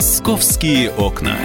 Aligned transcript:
Московские 0.00 0.90
окна. 0.92 1.36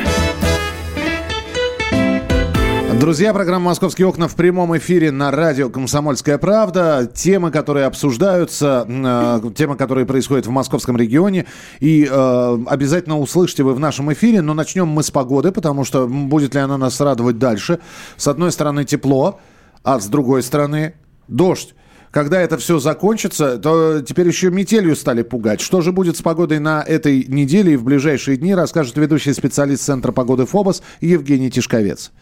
Друзья, 3.02 3.34
программа 3.34 3.66
«Московские 3.66 4.08
окна» 4.08 4.30
в 4.30 4.36
прямом 4.36 4.78
эфире 4.78 5.12
на 5.12 5.30
радио 5.30 5.70
«Комсомольская 5.70 6.38
правда». 6.38 7.06
Темы, 7.14 7.52
которые 7.52 7.86
обсуждаются, 7.86 8.86
э, 8.88 9.52
темы, 9.58 9.76
которые 9.76 10.06
происходят 10.06 10.48
в 10.48 10.52
московском 10.52 10.96
регионе. 10.96 11.48
И 11.82 12.08
э, 12.10 12.58
обязательно 12.68 13.20
услышите 13.20 13.64
вы 13.64 13.74
в 13.74 13.80
нашем 13.82 14.14
эфире. 14.14 14.42
Но 14.42 14.54
начнем 14.54 14.88
мы 14.88 15.04
с 15.04 15.12
погоды, 15.12 15.52
потому 15.52 15.84
что 15.84 16.08
будет 16.08 16.56
ли 16.56 16.62
она 16.62 16.78
нас 16.78 17.02
радовать 17.02 17.38
дальше. 17.38 17.80
С 18.16 18.26
одной 18.30 18.54
стороны 18.54 18.86
тепло, 18.86 19.42
а 19.84 20.00
с 20.00 20.08
другой 20.08 20.42
стороны 20.44 20.94
дождь. 21.28 21.76
Когда 22.16 22.40
это 22.40 22.58
все 22.58 22.80
закончится, 22.80 23.58
то 23.58 24.00
теперь 24.00 24.26
еще 24.30 24.50
метелью 24.50 24.96
стали 24.96 25.22
пугать. 25.22 25.60
Что 25.60 25.82
же 25.82 25.92
будет 25.92 26.16
с 26.16 26.22
погодой 26.22 26.60
на 26.60 26.82
этой 26.82 27.26
неделе 27.26 27.74
и 27.74 27.76
в 27.76 27.84
ближайшие 27.84 28.38
дни, 28.38 28.56
расскажет 28.56 28.96
ведущий 28.96 29.34
специалист 29.34 29.84
Центра 29.84 30.14
погоды 30.14 30.46
ФОБОС 30.46 30.82
Евгений 31.02 31.52
Тишковец. 31.52 32.14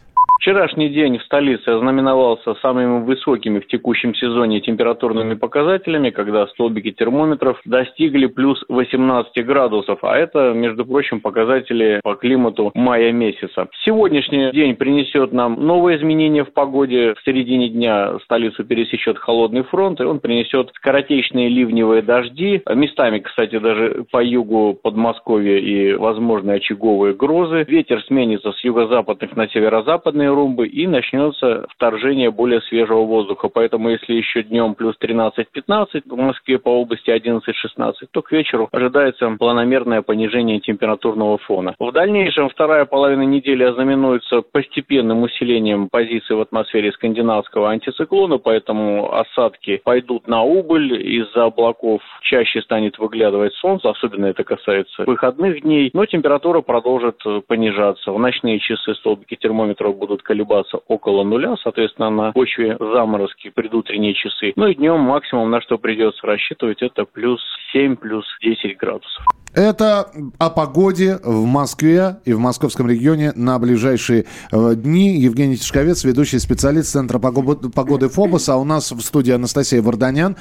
Вчерашний 0.44 0.90
день 0.90 1.20
в 1.20 1.24
столице 1.24 1.70
ознаменовался 1.70 2.56
самыми 2.56 3.06
высокими 3.06 3.60
в 3.60 3.68
текущем 3.68 4.14
сезоне 4.14 4.60
температурными 4.60 5.36
показателями, 5.36 6.10
когда 6.10 6.48
столбики 6.48 6.92
термометров 6.92 7.62
достигли 7.64 8.26
плюс 8.26 8.62
18 8.68 9.46
градусов, 9.46 10.00
а 10.04 10.18
это, 10.18 10.52
между 10.52 10.86
прочим, 10.86 11.22
показатели 11.22 12.02
по 12.04 12.16
климату 12.16 12.72
мая 12.74 13.14
месяца. 13.14 13.70
Сегодняшний 13.86 14.52
день 14.52 14.76
принесет 14.76 15.32
нам 15.32 15.66
новые 15.66 15.98
изменения 15.98 16.44
в 16.44 16.52
погоде. 16.52 17.14
В 17.14 17.24
середине 17.24 17.70
дня 17.70 18.20
столицу 18.26 18.66
пересечет 18.66 19.18
холодный 19.18 19.64
фронт, 19.64 20.02
и 20.02 20.04
он 20.04 20.20
принесет 20.20 20.72
скоротечные 20.76 21.48
ливневые 21.48 22.02
дожди, 22.02 22.62
местами, 22.70 23.20
кстати, 23.20 23.60
даже 23.60 24.04
по 24.12 24.22
югу 24.22 24.78
Подмосковья 24.84 25.58
и 25.58 25.94
возможные 25.94 26.58
очаговые 26.58 27.14
грозы. 27.14 27.64
Ветер 27.66 28.04
сменится 28.04 28.52
с 28.52 28.62
юго-западных 28.62 29.38
на 29.38 29.48
северо-западные 29.48 30.33
румбы 30.34 30.68
и 30.68 30.88
начнется 30.88 31.66
вторжение 31.70 32.32
более 32.32 32.62
свежего 32.62 33.04
воздуха. 33.04 33.50
Поэтому 33.50 33.90
если 33.90 34.14
еще 34.14 34.44
днем 34.44 34.76
плюс 34.76 34.96
13-15, 35.02 36.04
в 36.06 36.16
Москве 36.16 36.60
по 36.60 36.70
области 36.70 37.10
11-16, 37.10 37.94
то 38.12 38.22
к 38.22 38.32
вечеру 38.32 38.70
ожидается 38.72 39.30
планомерное 39.38 40.02
понижение 40.02 40.60
температурного 40.60 41.38
фона. 41.38 41.76
В 41.80 41.92
дальнейшем 41.92 42.50
вторая 42.50 42.86
половина 42.86 43.24
недели 43.24 43.64
ознаменуется 43.64 44.42
постепенным 44.42 45.24
усилением 45.24 45.90
позиций 45.90 46.36
в 46.36 46.42
атмосфере 46.42 46.92
скандинавского 46.92 47.70
антициклона, 47.70 48.38
поэтому 48.38 49.14
осадки 49.14 49.82
пойдут 49.84 50.28
на 50.28 50.42
убыль, 50.42 50.94
из-за 50.94 51.46
облаков 51.46 52.02
чаще 52.22 52.62
станет 52.62 52.98
выглядывать 52.98 53.54
солнце, 53.54 53.90
особенно 53.90 54.28
это 54.28 54.44
касается 54.44 55.04
выходных 55.06 55.62
дней, 55.62 55.92
но 55.94 56.06
температура 56.06 56.62
продолжит 56.62 57.22
понижаться. 57.48 58.12
В 58.12 58.20
ночные 58.20 58.60
часы 58.60 58.96
столбики 58.96 59.36
термометров 59.36 59.98
будут 59.98 60.23
колебаться 60.24 60.80
около 60.88 61.24
нуля, 61.24 61.56
соответственно, 61.62 62.10
на 62.10 62.32
почве 62.32 62.78
заморозки 62.80 63.50
предутренние 63.50 64.14
часы. 64.14 64.54
Ну 64.56 64.68
и 64.68 64.76
днем 64.76 65.00
максимум, 65.00 65.52
на 65.52 65.62
что 65.62 65.78
придется 65.78 66.26
рассчитывать, 66.26 66.82
это 66.82 67.06
плюс 67.06 67.42
7, 67.74 67.96
плюс 67.96 68.26
10 68.42 68.78
градусов. 68.78 69.26
Это 69.54 70.10
о 70.40 70.50
погоде 70.50 71.20
в 71.24 71.46
Москве 71.46 72.18
и 72.26 72.34
в 72.34 72.40
московском 72.40 72.90
регионе 72.90 73.34
на 73.36 73.60
ближайшие 73.60 74.26
э, 74.52 74.74
дни. 74.76 75.16
Евгений 75.20 75.58
Тишковец, 75.58 76.04
ведущий 76.04 76.40
специалист 76.40 76.92
Центра 76.92 77.20
погоды 77.20 78.10
ФОБОС. 78.10 78.50
А 78.50 78.58
у 78.58 78.64
нас 78.64 78.92
в 78.92 79.00
студии 79.02 79.32
Анастасия 79.32 79.84
Варданян. 79.84 80.38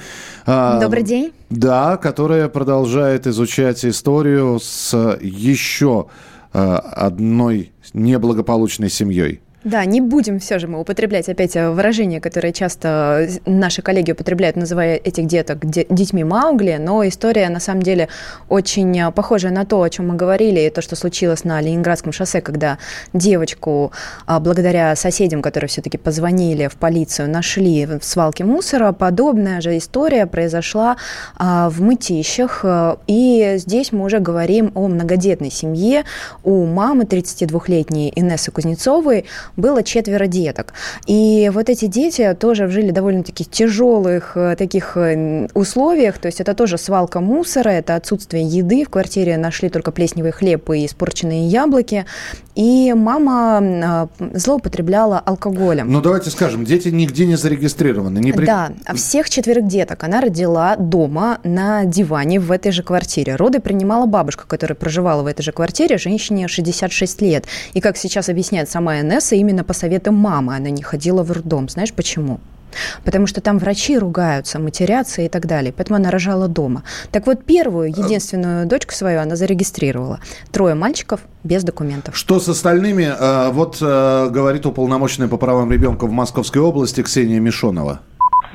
Э, 0.46 0.80
Добрый 0.80 1.02
день. 1.02 1.32
Да, 1.50 1.98
которая 1.98 2.48
продолжает 2.48 3.26
изучать 3.26 3.84
историю 3.84 4.58
с 4.58 5.18
еще 5.20 6.06
э, 6.54 6.58
одной 6.58 7.72
неблагополучной 7.92 8.88
семьей. 8.88 9.42
Да, 9.64 9.84
не 9.84 10.00
будем 10.00 10.40
все 10.40 10.58
же 10.58 10.66
мы 10.66 10.80
употреблять 10.80 11.28
опять 11.28 11.54
э, 11.54 11.70
выражение, 11.70 12.20
которое 12.20 12.52
часто 12.52 13.28
наши 13.46 13.80
коллеги 13.80 14.10
употребляют, 14.10 14.56
называя 14.56 14.96
этих 14.96 15.26
деток 15.26 15.64
детьми 15.64 16.24
Маугли, 16.24 16.78
но 16.80 17.06
история 17.06 17.48
на 17.48 17.60
самом 17.60 17.82
деле 17.82 18.08
очень 18.48 18.98
э, 18.98 19.12
похожая 19.12 19.52
на 19.52 19.64
то, 19.64 19.80
о 19.80 19.88
чем 19.88 20.08
мы 20.08 20.16
говорили, 20.16 20.60
и 20.60 20.70
то, 20.70 20.82
что 20.82 20.96
случилось 20.96 21.44
на 21.44 21.60
Ленинградском 21.60 22.12
шоссе, 22.12 22.40
когда 22.40 22.78
девочку, 23.12 23.92
а, 24.26 24.40
благодаря 24.40 24.96
соседям, 24.96 25.42
которые 25.42 25.68
все-таки 25.68 25.96
позвонили 25.96 26.66
в 26.66 26.74
полицию, 26.74 27.30
нашли 27.30 27.86
в 27.86 28.02
свалке 28.02 28.44
мусора. 28.44 28.90
Подобная 28.90 29.60
же 29.60 29.78
история 29.78 30.26
произошла 30.26 30.96
а, 31.36 31.70
в 31.70 31.80
Мытищах, 31.80 32.62
э, 32.64 32.96
и 33.06 33.54
здесь 33.58 33.92
мы 33.92 34.06
уже 34.06 34.18
говорим 34.18 34.72
о 34.74 34.88
многодетной 34.88 35.52
семье. 35.52 36.04
У 36.42 36.66
мамы 36.66 37.04
32-летней 37.04 38.12
Инессы 38.16 38.50
Кузнецовой 38.50 39.26
было 39.56 39.82
четверо 39.82 40.26
деток. 40.26 40.74
И 41.06 41.50
вот 41.52 41.68
эти 41.68 41.86
дети 41.86 42.36
тоже 42.38 42.68
жили 42.68 42.90
довольно-таки 42.90 43.44
тяжелых 43.44 44.36
э, 44.36 44.56
таких 44.56 44.96
э, 44.96 45.48
условиях, 45.54 46.18
то 46.18 46.26
есть 46.26 46.40
это 46.40 46.54
тоже 46.54 46.78
свалка 46.78 47.20
мусора, 47.20 47.70
это 47.70 47.96
отсутствие 47.96 48.44
еды, 48.44 48.84
в 48.84 48.90
квартире 48.90 49.36
нашли 49.36 49.68
только 49.68 49.90
плесневый 49.90 50.32
хлеб 50.32 50.70
и 50.70 50.86
испорченные 50.86 51.48
яблоки, 51.48 52.06
и 52.54 52.92
мама 52.94 54.08
э, 54.18 54.36
злоупотребляла 54.38 55.18
алкоголем. 55.18 55.90
Ну, 55.90 56.00
давайте 56.00 56.30
скажем, 56.30 56.64
дети 56.64 56.88
нигде 56.88 57.26
не 57.26 57.36
зарегистрированы. 57.36 58.18
Не 58.18 58.32
при... 58.32 58.46
Да, 58.46 58.72
а 58.84 58.94
всех 58.94 59.30
четверых 59.30 59.66
деток 59.66 60.04
она 60.04 60.20
родила 60.20 60.76
дома 60.76 61.38
на 61.44 61.84
диване 61.84 62.40
в 62.40 62.52
этой 62.52 62.72
же 62.72 62.82
квартире. 62.82 63.36
Роды 63.36 63.60
принимала 63.60 64.06
бабушка, 64.06 64.44
которая 64.46 64.76
проживала 64.76 65.22
в 65.22 65.26
этой 65.26 65.42
же 65.42 65.52
квартире, 65.52 65.96
женщине 65.98 66.48
66 66.48 67.22
лет. 67.22 67.46
И, 67.72 67.80
как 67.80 67.96
сейчас 67.96 68.28
объясняет 68.28 68.68
сама 68.68 69.00
Инесса, 69.00 69.34
именно 69.42 69.64
по 69.64 69.74
советам 69.74 70.14
мамы 70.14 70.56
она 70.56 70.70
не 70.70 70.82
ходила 70.82 71.22
в 71.22 71.30
роддом. 71.30 71.68
Знаешь 71.68 71.92
почему? 71.92 72.40
Потому 73.04 73.26
что 73.26 73.40
там 73.42 73.58
врачи 73.58 73.98
ругаются, 73.98 74.58
матерятся 74.58 75.22
и 75.22 75.28
так 75.28 75.46
далее. 75.46 75.74
Поэтому 75.76 75.96
она 75.96 76.10
рожала 76.10 76.48
дома. 76.48 76.82
Так 77.10 77.26
вот, 77.26 77.44
первую, 77.44 77.88
единственную 77.88 78.66
дочку 78.66 78.92
свою 78.94 79.20
она 79.20 79.36
зарегистрировала. 79.36 80.20
Трое 80.50 80.74
мальчиков 80.74 81.20
без 81.44 81.64
документов. 81.64 82.16
Что 82.16 82.40
с 82.40 82.48
остальными? 82.48 83.04
Э, 83.04 83.50
вот 83.50 83.78
э, 83.82 84.28
говорит 84.30 84.64
уполномоченная 84.64 85.28
по 85.28 85.36
правам 85.36 85.70
ребенка 85.70 86.06
в 86.06 86.12
Московской 86.12 86.62
области 86.62 87.02
Ксения 87.02 87.40
Мишонова. 87.40 88.00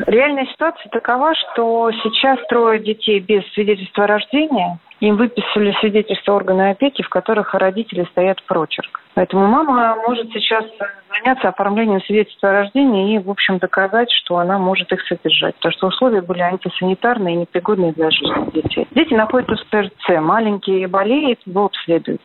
Реальная 0.05 0.45
ситуация 0.45 0.89
такова, 0.91 1.33
что 1.35 1.91
сейчас 2.03 2.39
трое 2.49 2.83
детей 2.83 3.19
без 3.19 3.43
свидетельства 3.53 4.05
о 4.05 4.07
рождении. 4.07 4.79
Им 4.99 5.17
выписали 5.17 5.75
свидетельство 5.79 6.33
органа 6.33 6.71
опеки, 6.71 7.03
в 7.03 7.09
которых 7.09 7.53
родители 7.53 8.07
стоят 8.11 8.41
прочерк. 8.43 8.99
Поэтому 9.13 9.47
мама 9.47 9.95
может 10.07 10.31
сейчас 10.31 10.65
заняться 11.09 11.49
оформлением 11.49 12.01
свидетельства 12.01 12.49
о 12.49 12.53
рождении 12.53 13.15
и, 13.15 13.19
в 13.19 13.29
общем, 13.29 13.57
доказать, 13.59 14.11
что 14.11 14.37
она 14.37 14.57
может 14.57 14.91
их 14.91 15.01
содержать. 15.07 15.55
Потому 15.55 15.73
что 15.73 15.87
условия 15.87 16.21
были 16.21 16.39
антисанитарные 16.39 17.35
и 17.35 17.39
непригодные 17.39 17.93
для 17.93 18.09
жизни 18.09 18.51
детей. 18.53 18.87
Дети 18.91 19.13
находятся 19.13 19.55
в 19.55 19.69
ТРЦ. 19.69 20.19
Маленькие 20.19 20.87
болеют, 20.87 21.39
его 21.45 21.65
обследуют. 21.65 22.21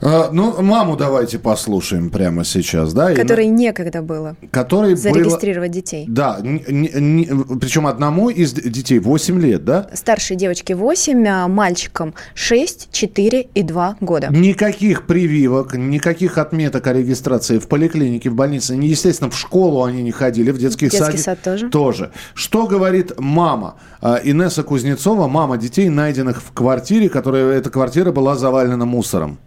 А, 0.00 0.30
ну, 0.32 0.62
маму 0.62 0.96
давайте 0.96 1.38
послушаем 1.38 2.10
прямо 2.10 2.44
сейчас, 2.44 2.92
да? 2.92 3.14
Которой 3.14 3.46
и... 3.46 3.50
некогда 3.50 4.00
было 4.00 4.36
Которой 4.50 4.94
зарегистрировать 4.94 5.70
было... 5.70 5.74
детей. 5.74 6.04
Да, 6.08 6.38
не, 6.42 6.60
не, 6.68 7.26
причем 7.58 7.86
одному 7.86 8.30
из 8.30 8.52
детей 8.52 9.00
8 9.00 9.40
лет, 9.40 9.64
да? 9.64 9.90
Старшей 9.94 10.36
девочке 10.36 10.74
8, 10.76 11.26
а 11.26 11.48
мальчикам 11.48 12.14
6, 12.34 12.90
4 12.92 13.48
и 13.54 13.62
2 13.62 13.96
года. 14.00 14.28
Никаких 14.30 15.06
прививок, 15.06 15.74
никаких 15.74 16.38
отметок 16.38 16.86
о 16.86 16.92
регистрации 16.92 17.58
в 17.58 17.66
поликлинике, 17.66 18.30
в 18.30 18.34
больнице. 18.34 18.74
Естественно, 18.74 19.30
в 19.30 19.36
школу 19.36 19.82
они 19.82 20.02
не 20.02 20.12
ходили, 20.12 20.52
в 20.52 20.58
детский, 20.58 20.86
детский 20.86 20.98
садик. 20.98 21.20
сад 21.20 21.38
тоже. 21.42 21.70
Тоже. 21.70 22.12
Что 22.34 22.66
говорит 22.66 23.18
мама? 23.18 23.74
А, 24.00 24.20
Инесса 24.22 24.62
Кузнецова, 24.62 25.26
мама 25.26 25.58
детей, 25.58 25.88
найденных 25.88 26.40
в 26.40 26.52
квартире, 26.52 27.08
которая, 27.08 27.52
эта 27.52 27.70
квартира 27.70 28.12
была 28.12 28.36
завалена 28.36 28.84
мусором. 28.84 29.38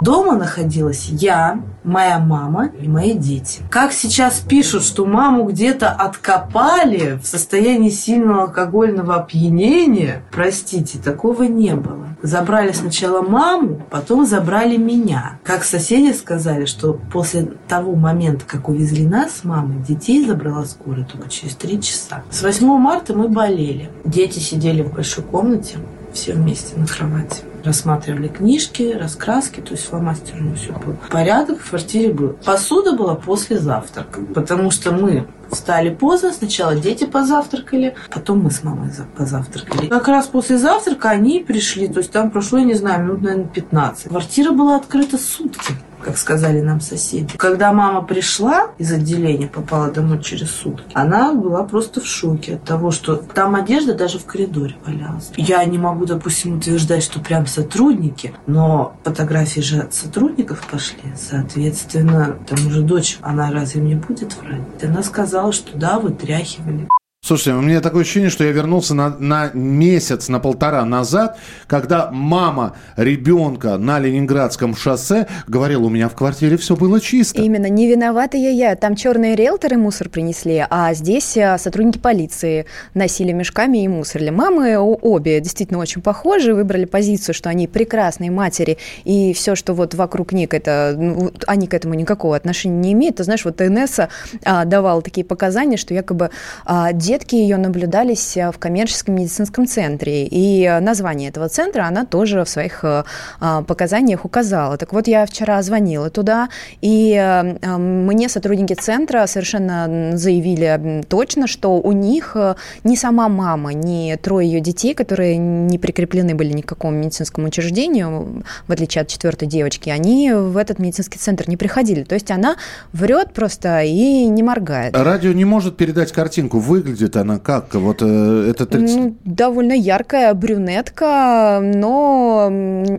Дома 0.00 0.34
находилась 0.34 1.08
я, 1.10 1.60
моя 1.84 2.18
мама 2.18 2.70
и 2.80 2.88
мои 2.88 3.12
дети. 3.12 3.60
Как 3.70 3.92
сейчас 3.92 4.40
пишут, 4.40 4.82
что 4.82 5.04
маму 5.04 5.44
где-то 5.44 5.90
откопали 5.90 7.18
в 7.22 7.26
состоянии 7.26 7.90
сильного 7.90 8.44
алкогольного 8.44 9.16
опьянения, 9.16 10.22
простите, 10.32 10.98
такого 10.98 11.42
не 11.42 11.74
было. 11.74 12.08
Забрали 12.22 12.72
сначала 12.72 13.22
маму, 13.22 13.82
потом 13.90 14.26
забрали 14.26 14.76
меня. 14.76 15.38
Как 15.42 15.64
соседи 15.64 16.12
сказали, 16.12 16.64
что 16.64 16.98
после 17.12 17.52
того 17.68 17.94
момента, 17.94 18.44
как 18.46 18.68
увезли 18.68 19.06
нас 19.06 19.36
с 19.36 19.44
мамой, 19.44 19.82
детей 19.82 20.26
забрала 20.26 20.64
скорая 20.64 21.04
только 21.04 21.28
через 21.28 21.54
три 21.56 21.80
часа. 21.80 22.22
С 22.30 22.42
8 22.42 22.66
марта 22.78 23.14
мы 23.14 23.28
болели. 23.28 23.90
Дети 24.04 24.38
сидели 24.38 24.82
в 24.82 24.94
большой 24.94 25.24
комнате, 25.24 25.78
все 26.12 26.32
вместе 26.32 26.78
на 26.78 26.86
кровати. 26.86 27.42
Рассматривали 27.64 28.28
книжки, 28.28 28.92
раскраски, 28.92 29.60
то 29.60 29.72
есть 29.72 29.86
фломастером 29.86 30.54
все 30.54 30.72
было. 30.72 30.96
Порядок 31.10 31.60
в 31.60 31.70
квартире 31.70 32.12
был. 32.12 32.36
Посуда 32.44 32.92
была 32.92 33.14
после 33.14 33.58
завтрака, 33.58 34.20
потому 34.34 34.70
что 34.70 34.92
мы 34.92 35.26
Встали 35.50 35.90
поздно, 35.90 36.32
сначала 36.32 36.76
дети 36.76 37.04
позавтракали, 37.04 37.96
потом 38.12 38.44
мы 38.44 38.52
с 38.52 38.62
мамой 38.62 38.90
позавтракали. 39.16 39.88
Как 39.88 40.06
раз 40.06 40.28
после 40.28 40.58
завтрака 40.58 41.10
они 41.10 41.40
пришли, 41.40 41.88
то 41.88 41.98
есть 41.98 42.12
там 42.12 42.30
прошло, 42.30 42.58
я 42.58 42.64
не 42.64 42.74
знаю, 42.74 43.04
минут, 43.04 43.22
наверное, 43.22 43.48
15. 43.48 44.08
Квартира 44.08 44.52
была 44.52 44.76
открыта 44.76 45.18
сутки 45.18 45.74
как 46.00 46.16
сказали 46.16 46.60
нам 46.60 46.80
соседи. 46.80 47.36
Когда 47.36 47.72
мама 47.72 48.02
пришла 48.02 48.68
из 48.78 48.92
отделения, 48.92 49.46
попала 49.46 49.90
домой 49.90 50.22
через 50.22 50.50
сутки, 50.50 50.92
она 50.94 51.32
была 51.34 51.64
просто 51.64 52.00
в 52.00 52.06
шоке 52.06 52.54
от 52.54 52.64
того, 52.64 52.90
что 52.90 53.16
там 53.16 53.54
одежда 53.54 53.94
даже 53.94 54.18
в 54.18 54.24
коридоре 54.24 54.76
валялась. 54.84 55.30
Я 55.36 55.64
не 55.64 55.78
могу, 55.78 56.06
допустим, 56.06 56.58
утверждать, 56.58 57.02
что 57.02 57.20
прям 57.20 57.46
сотрудники, 57.46 58.34
но 58.46 58.94
фотографии 59.04 59.60
же 59.60 59.80
от 59.80 59.94
сотрудников 59.94 60.66
пошли. 60.70 61.12
Соответственно, 61.16 62.36
там 62.48 62.66
уже 62.66 62.82
дочь, 62.82 63.18
она 63.22 63.50
разве 63.50 63.82
мне 63.82 63.96
будет 63.96 64.36
врать? 64.36 64.82
Она 64.82 65.02
сказала, 65.02 65.52
что 65.52 65.76
да, 65.76 65.98
вытряхивали. 65.98 66.88
Слушайте, 67.22 67.52
у 67.52 67.60
меня 67.60 67.82
такое 67.82 68.00
ощущение, 68.00 68.30
что 68.30 68.44
я 68.44 68.50
вернулся 68.50 68.94
на, 68.94 69.10
на 69.10 69.50
месяц, 69.52 70.28
на 70.28 70.40
полтора 70.40 70.84
назад, 70.86 71.38
когда 71.66 72.10
мама 72.10 72.74
ребенка 72.96 73.76
на 73.76 73.98
Ленинградском 73.98 74.74
шоссе 74.74 75.28
говорила, 75.46 75.84
у 75.84 75.90
меня 75.90 76.08
в 76.08 76.14
квартире 76.14 76.56
все 76.56 76.76
было 76.76 76.98
чисто. 76.98 77.40
Именно, 77.40 77.68
не 77.68 77.88
виновата 77.88 78.38
я 78.38 78.48
я. 78.48 78.74
Там 78.74 78.96
черные 78.96 79.36
риэлторы 79.36 79.76
мусор 79.76 80.08
принесли, 80.08 80.64
а 80.70 80.94
здесь 80.94 81.36
а, 81.36 81.58
сотрудники 81.58 81.98
полиции 81.98 82.64
носили 82.94 83.32
мешками 83.32 83.84
и 83.84 83.86
мусорили. 83.86 84.30
Мамы 84.30 84.78
обе 84.78 85.40
действительно 85.40 85.78
очень 85.78 86.00
похожи, 86.00 86.54
выбрали 86.54 86.86
позицию, 86.86 87.34
что 87.34 87.50
они 87.50 87.68
прекрасные 87.68 88.30
матери, 88.30 88.78
и 89.04 89.34
все, 89.34 89.54
что 89.54 89.74
вот 89.74 89.94
вокруг 89.94 90.32
них, 90.32 90.54
это, 90.54 90.94
ну, 90.96 91.30
они 91.46 91.66
к 91.66 91.74
этому 91.74 91.94
никакого 91.94 92.34
отношения 92.34 92.78
не 92.78 92.92
имеют. 92.94 93.16
Ты 93.16 93.24
знаешь, 93.24 93.44
вот 93.44 93.60
Инесса 93.60 94.08
а, 94.42 94.64
давала 94.64 95.02
такие 95.02 95.24
показания, 95.24 95.76
что 95.76 95.92
якобы 95.92 96.30
а, 96.64 96.92
детки 97.10 97.34
ее 97.34 97.56
наблюдались 97.56 98.36
э, 98.36 98.52
в 98.52 98.58
коммерческом 98.58 99.16
медицинском 99.16 99.66
центре. 99.66 100.26
И 100.26 100.64
э, 100.64 100.78
название 100.78 101.30
этого 101.30 101.48
центра 101.48 101.82
она 101.82 102.04
тоже 102.04 102.44
в 102.44 102.48
своих 102.48 102.84
э, 102.84 103.02
а, 103.40 103.62
показаниях 103.62 104.24
указала. 104.24 104.76
Так 104.76 104.92
вот, 104.92 105.08
я 105.08 105.26
вчера 105.26 105.60
звонила 105.62 106.08
туда, 106.10 106.48
и 106.80 107.16
мне 107.62 108.28
сотрудники 108.28 108.74
центра 108.74 109.26
совершенно 109.26 110.16
заявили 110.16 111.02
точно, 111.08 111.46
что 111.46 111.80
у 111.80 111.92
них 111.92 112.36
ни 112.84 112.94
сама 112.94 113.28
мама, 113.28 113.72
ни 113.72 114.16
трое 114.16 114.48
ее 114.48 114.60
детей, 114.60 114.94
которые 114.94 115.36
не 115.36 115.78
прикреплены 115.78 116.34
были 116.34 116.52
ни 116.52 116.62
к 116.62 116.66
какому 116.66 116.96
медицинскому 116.96 117.48
учреждению, 117.48 118.44
в 118.68 118.72
отличие 118.72 119.02
от 119.02 119.08
четвертой 119.08 119.48
девочки, 119.48 119.90
они 119.90 120.32
в 120.32 120.56
этот 120.56 120.78
медицинский 120.78 121.18
центр 121.18 121.48
не 121.48 121.56
приходили. 121.56 122.04
То 122.04 122.14
есть 122.14 122.30
она 122.30 122.56
врет 122.92 123.32
просто 123.32 123.82
и 123.82 124.26
не 124.26 124.42
моргает. 124.42 124.96
Радио 124.96 125.32
не 125.32 125.44
может 125.44 125.76
передать 125.76 126.12
картинку. 126.12 126.58
Выглядит 126.58 126.99
выглядит 127.00 127.16
она 127.16 127.38
как? 127.38 127.74
Вот 127.74 128.02
э, 128.02 128.50
это 128.50 128.66
30... 128.66 128.96
ну, 128.96 129.16
довольно 129.24 129.72
яркая 129.72 130.34
брюнетка, 130.34 131.60
но 131.62 132.50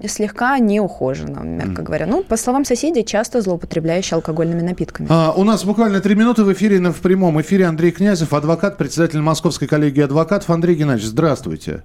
слегка 0.07 0.59
неухожена, 0.59 1.41
мягко 1.43 1.81
mm. 1.81 1.85
говоря. 1.85 2.05
Ну, 2.07 2.23
по 2.23 2.37
словам 2.37 2.65
соседей, 2.65 3.03
часто 3.05 3.41
злоупотребляющая 3.41 4.17
алкогольными 4.17 4.61
напитками. 4.61 5.07
А, 5.09 5.33
у 5.35 5.43
нас 5.43 5.63
буквально 5.63 5.99
три 6.01 6.15
минуты 6.15 6.43
в 6.43 6.51
эфире, 6.53 6.79
в 6.79 7.01
прямом 7.01 7.39
эфире 7.41 7.65
Андрей 7.65 7.91
Князев, 7.91 8.33
адвокат, 8.33 8.77
председатель 8.77 9.19
Московской 9.19 9.67
коллегии 9.67 10.03
адвокатов. 10.03 10.49
Андрей 10.49 10.75
Геннадьевич, 10.75 11.09
здравствуйте. 11.09 11.83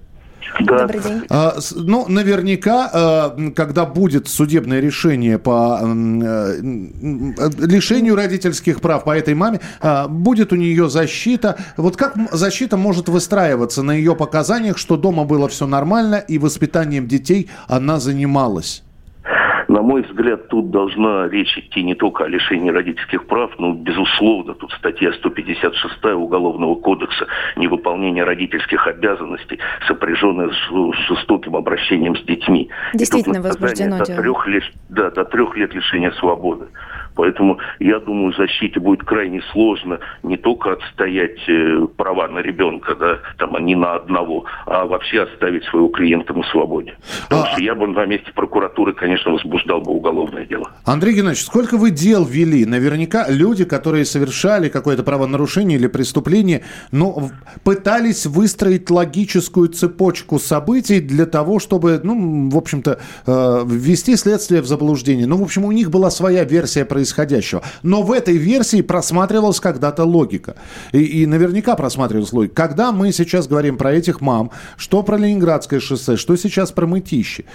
Да. 0.59 0.79
Добрый 0.79 1.01
день. 1.01 1.23
А, 1.29 1.55
ну, 1.75 2.05
наверняка, 2.07 2.89
а, 2.91 3.51
когда 3.55 3.85
будет 3.85 4.27
судебное 4.27 4.79
решение 4.79 5.37
по 5.37 5.79
э, 5.81 6.59
лишению 6.61 8.15
родительских 8.15 8.81
прав 8.81 9.03
по 9.03 9.15
этой 9.15 9.35
маме, 9.35 9.59
а, 9.81 10.07
будет 10.07 10.53
у 10.53 10.55
нее 10.55 10.89
защита. 10.89 11.57
Вот 11.77 11.97
как 11.97 12.15
защита 12.31 12.77
может 12.77 13.09
выстраиваться 13.09 13.83
на 13.83 13.91
ее 13.91 14.15
показаниях, 14.15 14.77
что 14.77 14.97
дома 14.97 15.25
было 15.25 15.47
все 15.47 15.67
нормально 15.67 16.15
и 16.15 16.37
воспитанием 16.37 17.07
детей 17.07 17.49
она 17.67 17.99
занималась? 17.99 18.83
На 19.77 19.83
мой 19.83 20.01
взгляд, 20.01 20.47
тут 20.47 20.71
должна 20.71 21.29
речь 21.29 21.55
идти 21.55 21.83
не 21.83 21.93
только 21.93 22.23
о 22.23 22.27
лишении 22.27 22.71
родительских 22.71 23.27
прав, 23.27 23.51
но, 23.59 23.73
безусловно, 23.73 24.55
тут 24.55 24.71
статья 24.71 25.13
156 25.13 26.03
Уголовного 26.15 26.73
кодекса 26.73 27.27
«Невыполнение 27.57 28.23
родительских 28.23 28.87
обязанностей, 28.87 29.59
сопряженное 29.87 30.49
с 30.49 31.07
жестоким 31.07 31.55
обращением 31.55 32.15
с 32.15 32.23
детьми». 32.23 32.71
Действительно 32.95 33.39
возбуждено 33.39 33.99
до 33.99 34.05
трех, 34.05 34.47
лет, 34.47 34.63
да, 34.89 35.11
до 35.11 35.23
трех 35.25 35.55
лет 35.55 35.75
лишения 35.75 36.09
свободы. 36.13 36.69
Поэтому, 37.17 37.57
я 37.79 37.99
думаю, 37.99 38.33
защите 38.33 38.79
будет 38.79 39.03
крайне 39.03 39.41
сложно 39.51 39.99
не 40.21 40.37
только 40.37 40.73
отстоять 40.73 41.39
э, 41.47 41.87
права 41.97 42.27
на 42.27 42.39
ребенка, 42.39 42.95
да, 42.95 43.19
там, 43.39 43.55
а 43.55 43.59
не 43.59 43.75
на 43.75 43.95
одного, 43.95 44.45
а 44.67 44.85
вообще 44.85 45.23
оставить 45.23 45.63
своего 45.65 45.87
клиента 45.89 46.33
на 46.33 46.43
свободе. 46.43 46.95
Потому 47.23 47.43
а... 47.43 47.45
что 47.47 47.61
я 47.61 47.73
бы 47.73 47.87
на 47.87 48.05
месте 48.05 48.31
прокуратуры, 48.33 48.93
конечно, 48.93 49.31
возбуждал 49.31 49.81
бы 49.81 49.93
уголовное 49.93 50.45
дело. 50.45 50.69
Андрей 50.85 51.15
Геннадьевич, 51.15 51.43
сколько 51.43 51.77
вы 51.77 51.89
дел 51.89 52.23
вели? 52.23 52.65
Наверняка 52.65 53.25
люди, 53.27 53.65
которые 53.65 54.05
совершали 54.05 54.69
какое-то 54.69 55.01
правонарушение 55.01 55.79
или 55.79 55.87
преступление, 55.87 56.63
ну, 56.91 57.31
пытались 57.63 58.27
выстроить 58.27 58.91
логическую 58.91 59.69
цепочку 59.69 60.37
событий 60.37 60.99
для 60.99 61.25
того, 61.25 61.57
чтобы, 61.57 61.99
ну, 62.03 62.49
в 62.51 62.57
общем-то, 62.57 62.99
э, 63.25 63.63
ввести 63.65 64.15
следствие 64.15 64.61
в 64.61 64.67
заблуждение. 64.67 65.25
Ну, 65.25 65.37
в 65.37 65.41
общем, 65.41 65.65
у 65.65 65.71
них 65.71 65.89
была 65.89 66.11
своя 66.11 66.43
версия 66.43 66.85
происшествия 66.85 67.06
происходящего. 67.07 67.63
Но 67.83 68.03
в 68.03 68.11
этой 68.11 68.37
версии 68.37 68.81
просматривалась 68.81 69.59
когда-то 69.59 70.03
логика. 70.03 70.55
И, 70.91 71.23
и 71.23 71.25
наверняка 71.25 71.75
просматривалась 71.75 72.33
логика. 72.33 72.55
Когда 72.55 72.91
мы 72.91 73.11
сейчас 73.11 73.47
говорим 73.47 73.77
про 73.77 73.93
этих 73.93 74.21
мам, 74.21 74.51
что 74.77 75.03
про 75.03 75.17
Ленинградское 75.17 75.79
шоссе, 75.79 76.17
что 76.17 76.35
сейчас 76.35 76.71
про 76.71 76.85
мытищи. 76.85 77.45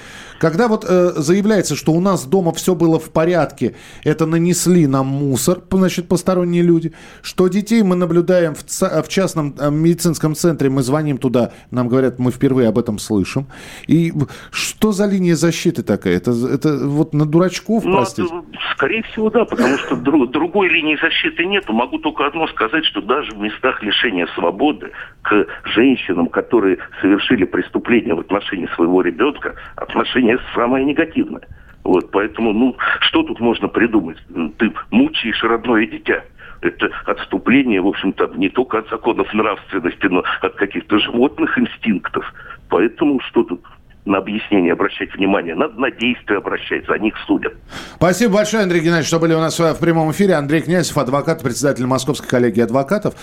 Когда 0.40 0.68
вот 0.68 0.86
э, 0.88 1.12
заявляется, 1.16 1.76
что 1.76 1.92
у 1.92 2.00
нас 2.00 2.24
дома 2.24 2.52
все 2.52 2.74
было 2.74 2.98
в 2.98 3.10
порядке, 3.10 3.74
это 4.04 4.26
нанесли 4.26 4.86
нам 4.86 5.06
мусор, 5.06 5.62
значит, 5.70 6.08
посторонние 6.08 6.62
люди, 6.62 6.92
что 7.22 7.48
детей 7.48 7.82
мы 7.82 7.96
наблюдаем 7.96 8.54
в, 8.54 9.02
в 9.02 9.08
частном 9.08 9.54
э, 9.58 9.70
медицинском 9.70 10.34
центре, 10.34 10.70
мы 10.70 10.82
звоним 10.82 11.18
туда, 11.18 11.52
нам 11.70 11.88
говорят, 11.88 12.18
мы 12.18 12.30
впервые 12.30 12.68
об 12.68 12.78
этом 12.78 12.98
слышим. 12.98 13.46
И 13.86 14.12
что 14.50 14.92
за 14.92 15.06
линия 15.06 15.36
защиты 15.36 15.82
такая? 15.82 16.16
Это, 16.16 16.30
это 16.30 16.88
вот 16.88 17.14
на 17.14 17.26
дурачков, 17.26 17.84
ну, 17.84 17.92
простите? 17.92 18.28
Скорее 18.76 19.02
всего, 19.02 19.30
да, 19.30 19.41
потому 19.44 19.76
что 19.78 19.96
друг, 19.96 20.30
другой 20.30 20.68
линии 20.68 20.96
защиты 20.96 21.44
нету. 21.44 21.72
Могу 21.72 21.98
только 21.98 22.26
одно 22.26 22.46
сказать, 22.48 22.84
что 22.84 23.00
даже 23.00 23.32
в 23.32 23.38
местах 23.38 23.82
лишения 23.82 24.26
свободы 24.34 24.92
к 25.22 25.46
женщинам, 25.64 26.28
которые 26.28 26.78
совершили 27.00 27.44
преступление 27.44 28.14
в 28.14 28.20
отношении 28.20 28.68
своего 28.74 29.02
ребенка, 29.02 29.54
отношение 29.76 30.38
самое 30.54 30.84
негативное. 30.84 31.42
Вот, 31.84 32.10
поэтому, 32.10 32.52
ну, 32.52 32.76
что 33.00 33.22
тут 33.22 33.40
можно 33.40 33.68
придумать? 33.68 34.18
Ты 34.58 34.72
мучаешь 34.90 35.42
родное 35.42 35.86
дитя. 35.86 36.22
Это 36.60 36.90
отступление, 37.06 37.80
в 37.80 37.88
общем-то, 37.88 38.30
не 38.36 38.48
только 38.48 38.78
от 38.78 38.88
законов 38.88 39.32
нравственности, 39.34 40.06
но 40.06 40.22
от 40.40 40.54
каких-то 40.54 40.98
животных 41.00 41.58
инстинктов. 41.58 42.32
Поэтому 42.68 43.20
что 43.20 43.42
тут 43.42 43.60
на 44.04 44.18
объяснение 44.18 44.72
обращать 44.72 45.14
внимание, 45.14 45.54
надо 45.54 45.74
на 45.74 45.90
действия 45.90 46.38
обращать, 46.38 46.86
за 46.86 46.98
них 46.98 47.14
судят. 47.26 47.52
Спасибо 47.96 48.34
большое, 48.34 48.64
Андрей 48.64 48.80
Геннадьевич, 48.80 49.06
что 49.06 49.20
были 49.20 49.34
у 49.34 49.38
нас 49.38 49.56
в 49.58 49.78
прямом 49.78 50.10
эфире. 50.10 50.34
Андрей 50.34 50.60
Князев, 50.60 50.98
адвокат, 50.98 51.40
председатель 51.40 51.86
Московской 51.86 52.28
коллегии 52.28 52.62
адвокатов. 52.62 53.14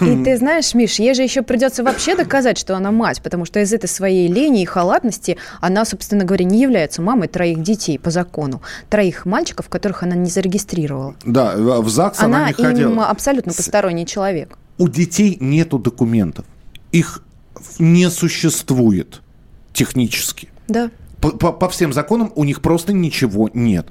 И 0.00 0.24
ты 0.24 0.36
знаешь, 0.38 0.72
Миш, 0.74 0.98
ей 0.98 1.14
же 1.14 1.22
еще 1.22 1.42
придется 1.42 1.84
вообще 1.84 2.16
доказать, 2.16 2.56
что 2.56 2.74
она 2.74 2.90
мать, 2.90 3.20
потому 3.22 3.44
что 3.44 3.60
из 3.60 3.72
этой 3.72 3.86
своей 3.86 4.28
лени 4.28 4.62
и 4.62 4.64
халатности 4.64 5.36
она, 5.60 5.84
собственно 5.84 6.24
говоря, 6.24 6.46
не 6.46 6.62
является 6.62 7.02
мамой 7.02 7.28
троих 7.28 7.62
детей 7.62 7.98
по 7.98 8.10
закону. 8.10 8.62
Троих 8.88 9.26
мальчиков, 9.26 9.68
которых 9.68 10.02
она 10.02 10.14
не 10.14 10.30
зарегистрировала. 10.30 11.16
Да, 11.26 11.54
в 11.56 11.88
ЗАГС 11.88 12.20
она, 12.20 12.38
она 12.38 12.48
не 12.48 12.54
ходила. 12.54 12.92
Она 12.92 13.10
абсолютно 13.10 13.52
посторонний 13.52 14.06
человек. 14.06 14.56
У 14.78 14.88
детей 14.88 15.36
нету 15.38 15.78
документов. 15.78 16.46
Их 16.92 17.22
не 17.78 18.08
существует 18.08 19.20
технически. 19.74 20.48
Да. 20.68 20.90
По, 21.20 21.30
по, 21.30 21.52
по 21.52 21.68
всем 21.68 21.92
законам 21.92 22.32
у 22.34 22.44
них 22.44 22.62
просто 22.62 22.94
ничего 22.94 23.50
нет. 23.52 23.86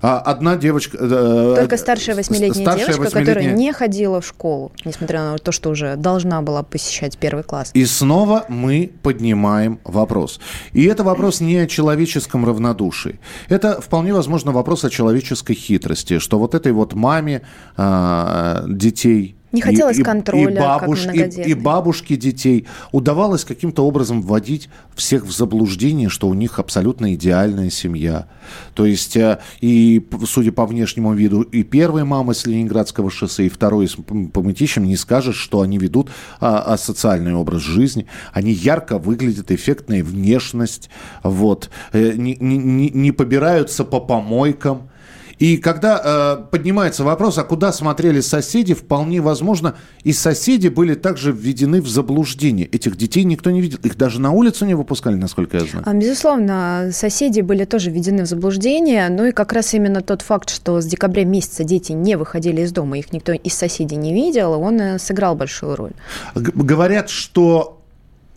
А 0.00 0.18
одна 0.18 0.56
девочка... 0.56 0.96
Э, 1.00 1.54
Только 1.58 1.76
старшая 1.76 2.14
восьмилетняя 2.14 2.76
девочка, 2.76 3.02
8 3.02 3.18
которая 3.18 3.52
не 3.52 3.72
ходила 3.72 4.20
в 4.20 4.26
школу, 4.26 4.70
несмотря 4.84 5.32
на 5.32 5.38
то, 5.38 5.50
что 5.50 5.70
уже 5.70 5.96
должна 5.96 6.40
была 6.40 6.62
посещать 6.62 7.18
первый 7.18 7.42
класс. 7.42 7.70
И 7.74 7.84
снова 7.84 8.44
мы 8.48 8.92
поднимаем 9.02 9.80
вопрос. 9.84 10.40
И 10.72 10.84
это 10.84 11.02
вопрос 11.02 11.40
не 11.40 11.56
о 11.56 11.66
человеческом 11.66 12.44
равнодушии. 12.44 13.18
Это 13.48 13.80
вполне 13.80 14.14
возможно 14.14 14.52
вопрос 14.52 14.84
о 14.84 14.90
человеческой 14.90 15.54
хитрости, 15.54 16.18
что 16.18 16.38
вот 16.38 16.54
этой 16.54 16.72
вот 16.72 16.94
маме 16.94 17.42
э, 17.76 18.64
детей 18.68 19.37
Не 19.50 19.62
хотелось 19.62 19.98
и, 19.98 20.02
контроля, 20.02 20.50
и, 20.50 20.58
бабуш, 20.58 21.04
как 21.06 21.14
и, 21.14 21.42
и 21.42 21.54
бабушки 21.54 22.16
детей. 22.16 22.66
Удавалось 22.92 23.44
каким-то 23.44 23.86
образом 23.86 24.20
вводить 24.20 24.68
всех 24.94 25.24
в 25.24 25.32
заблуждение, 25.32 26.10
что 26.10 26.28
у 26.28 26.34
них 26.34 26.58
абсолютно 26.58 27.14
идеальная 27.14 27.70
семья. 27.70 28.28
То 28.74 28.84
есть, 28.84 29.16
э, 29.16 29.38
и, 29.60 30.06
судя 30.26 30.52
по 30.52 30.66
внешнему 30.66 31.14
виду, 31.14 31.42
и 31.42 31.62
первой 31.62 32.04
мамы 32.04 32.34
с 32.34 32.46
Ленинградского 32.46 33.10
шоссе, 33.10 33.46
и 33.46 33.48
второй 33.48 33.88
с 33.88 33.96
Помытищем 34.32 34.84
не 34.84 34.96
скажешь, 34.96 35.36
что 35.36 35.62
они 35.62 35.78
ведут 35.78 36.10
а, 36.40 36.60
а 36.60 36.76
социальный 36.76 37.34
образ 37.34 37.62
жизни. 37.62 38.06
Они 38.32 38.52
ярко 38.52 38.98
выглядят, 38.98 39.50
эффектная 39.50 40.04
внешность, 40.04 40.90
вот, 41.22 41.70
э, 41.92 42.12
не, 42.16 42.36
не, 42.36 42.90
не 42.90 43.12
побираются 43.12 43.84
по 43.84 44.00
помойкам 44.00 44.90
и 45.38 45.56
когда 45.56 46.00
э, 46.42 46.50
поднимается 46.50 47.04
вопрос, 47.04 47.38
а 47.38 47.44
куда 47.44 47.72
смотрели 47.72 48.20
соседи, 48.20 48.74
вполне 48.74 49.20
возможно, 49.20 49.76
и 50.02 50.12
соседи 50.12 50.68
были 50.68 50.94
также 50.94 51.32
введены 51.32 51.80
в 51.80 51.88
заблуждение. 51.88 52.66
Этих 52.66 52.96
детей 52.96 53.24
никто 53.24 53.50
не 53.50 53.60
видел. 53.60 53.78
Их 53.82 53.96
даже 53.96 54.20
на 54.20 54.32
улицу 54.32 54.66
не 54.66 54.74
выпускали, 54.74 55.14
насколько 55.14 55.56
я 55.56 55.64
знаю. 55.64 55.84
А, 55.86 55.94
безусловно, 55.94 56.90
соседи 56.92 57.40
были 57.40 57.64
тоже 57.64 57.90
введены 57.90 58.24
в 58.24 58.26
заблуждение. 58.26 59.08
Ну 59.08 59.26
и 59.26 59.32
как 59.32 59.52
раз 59.52 59.74
именно 59.74 60.02
тот 60.02 60.22
факт, 60.22 60.50
что 60.50 60.80
с 60.80 60.86
декабря 60.86 61.24
месяца 61.24 61.64
дети 61.64 61.92
не 61.92 62.16
выходили 62.16 62.62
из 62.62 62.72
дома, 62.72 62.98
их 62.98 63.12
никто 63.12 63.32
из 63.32 63.54
соседей 63.54 63.96
не 63.96 64.12
видел, 64.12 64.52
он 64.52 64.80
э, 64.80 64.98
сыграл 64.98 65.36
большую 65.36 65.76
роль. 65.76 65.92
Говорят, 66.34 67.10
что 67.10 67.77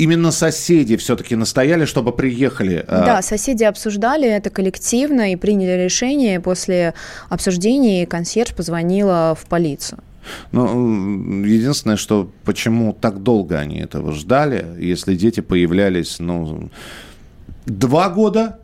именно 0.02 0.32
соседи 0.32 0.98
все-таки 0.98 1.36
настояли, 1.36 1.86
чтобы 1.86 2.12
приехали. 2.12 2.84
А, 2.88 3.06
да, 3.06 3.22
соседи 3.22 3.64
обсуждали 3.64 4.28
это 4.28 4.50
коллективно 4.50 5.32
и 5.32 5.36
приняли 5.36 5.84
решение. 5.84 6.40
После 6.40 6.96
обсуждения 7.30 8.08
консьерж 8.08 8.56
позвонила 8.56 9.38
в 9.40 9.46
полицию. 9.48 10.00
Ну, 10.52 11.46
единственное, 11.46 11.98
что 11.98 12.32
почему 12.44 12.94
так 12.94 13.22
долго 13.22 13.60
они 13.60 13.80
этого 13.80 14.12
ждали, 14.12 14.66
если 14.80 15.16
дети 15.16 15.40
появлялись, 15.42 16.20
ну, 16.20 16.70
два 17.66 18.10
года 18.10 18.60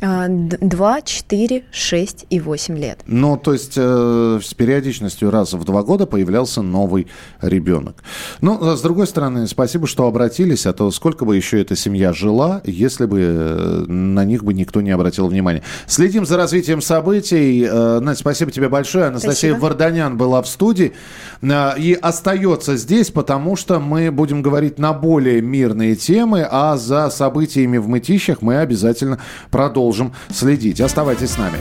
2, 0.00 1.02
4, 1.02 1.64
6 1.70 2.26
и 2.28 2.40
8 2.40 2.78
лет. 2.78 3.00
Ну, 3.06 3.36
то 3.36 3.52
есть 3.52 3.74
э, 3.76 4.40
с 4.42 4.52
периодичностью 4.52 5.30
раз 5.30 5.52
в 5.52 5.64
два 5.64 5.82
года 5.82 6.06
появлялся 6.06 6.62
новый 6.62 7.06
ребенок. 7.40 8.02
Ну, 8.40 8.58
а 8.60 8.76
с 8.76 8.82
другой 8.82 9.06
стороны, 9.06 9.46
спасибо, 9.46 9.86
что 9.86 10.06
обратились, 10.06 10.66
а 10.66 10.72
то 10.72 10.90
сколько 10.90 11.24
бы 11.24 11.36
еще 11.36 11.60
эта 11.60 11.76
семья 11.76 12.12
жила, 12.12 12.60
если 12.64 13.06
бы 13.06 13.20
э, 13.20 13.84
на 13.86 14.24
них 14.24 14.44
бы 14.44 14.52
никто 14.52 14.80
не 14.80 14.90
обратил 14.90 15.28
внимания. 15.28 15.62
Следим 15.86 16.26
за 16.26 16.36
развитием 16.36 16.82
событий. 16.82 17.64
Э, 17.64 18.00
Надя, 18.00 18.18
спасибо 18.18 18.50
тебе 18.50 18.68
большое. 18.68 19.06
Анастасия 19.06 19.52
спасибо. 19.52 19.64
Варданян 19.64 20.18
была 20.18 20.42
в 20.42 20.48
студии 20.48 20.92
э, 21.40 21.70
и 21.78 21.94
остается 21.94 22.76
здесь, 22.76 23.10
потому 23.10 23.56
что 23.56 23.78
мы 23.78 24.10
будем 24.10 24.42
говорить 24.42 24.78
на 24.78 24.92
более 24.92 25.40
мирные 25.40 25.94
темы, 25.94 26.46
а 26.50 26.76
за 26.76 27.10
событиями 27.10 27.78
в 27.78 27.88
Мытищах 27.88 28.42
мы 28.42 28.58
обязательно 28.58 29.20
продолжим 29.50 29.83
продолжим 29.84 30.12
следить. 30.30 30.80
Оставайтесь 30.80 31.30
с 31.30 31.38
нами. 31.38 31.58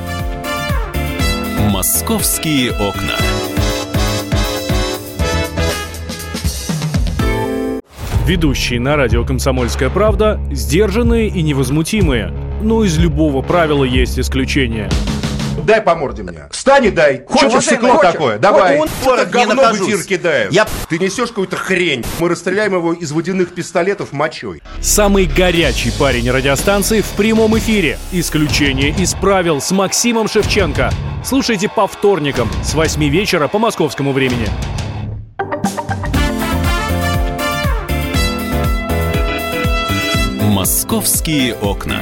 Московские 1.70 2.72
окна. 2.72 3.18
Ведущие 8.26 8.80
на 8.80 8.96
радио 8.96 9.26
«Комсомольская 9.26 9.90
правда» 9.90 10.40
сдержанные 10.52 11.28
и 11.28 11.42
невозмутимые. 11.42 12.34
Но 12.62 12.86
из 12.86 12.98
любого 12.98 13.42
правила 13.42 13.84
есть 13.84 14.18
исключение– 14.18 14.90
Дай 15.64 15.82
по 15.82 15.96
морде 15.96 16.24
мне. 16.24 16.48
Встань 16.52 16.86
и 16.86 16.90
дай. 16.92 17.24
Хочешь 17.26 17.50
Что 17.50 17.62
стекло 17.62 17.98
такое? 17.98 18.38
Давай. 18.38 18.80
Он 18.80 18.90
говно 19.30 19.74
в 19.74 19.82
эфир 19.82 20.04
кидает. 20.04 20.52
Я... 20.52 20.68
Ты 20.90 21.00
несешь 21.00 21.30
какую-то 21.30 21.56
хрень. 21.56 22.04
Мы 22.20 22.30
расстреляем 22.30 22.74
его 22.74 22.94
из 22.94 23.12
водяных 23.12 23.54
пистолетов 23.54 24.12
мочой. 24.12 24.62
Самый 24.82 25.26
горячий 25.26 25.92
парень 25.98 26.30
радиостанции 26.30 27.02
в 27.02 27.10
прямом 27.12 27.58
эфире. 27.58 27.98
Исключение 28.12 28.90
из 28.90 29.14
правил 29.14 29.62
с 29.62 29.72
Максимом 29.72 30.28
Шевченко. 30.28 30.92
Слушайте 31.24 31.70
по 31.70 31.88
вторникам 31.88 32.50
с 32.64 32.74
8 32.74 33.02
вечера 33.08 33.48
по 33.48 33.58
московскому 33.58 34.12
времени. 34.12 34.48
Московские 40.42 41.56
окна. 41.56 42.02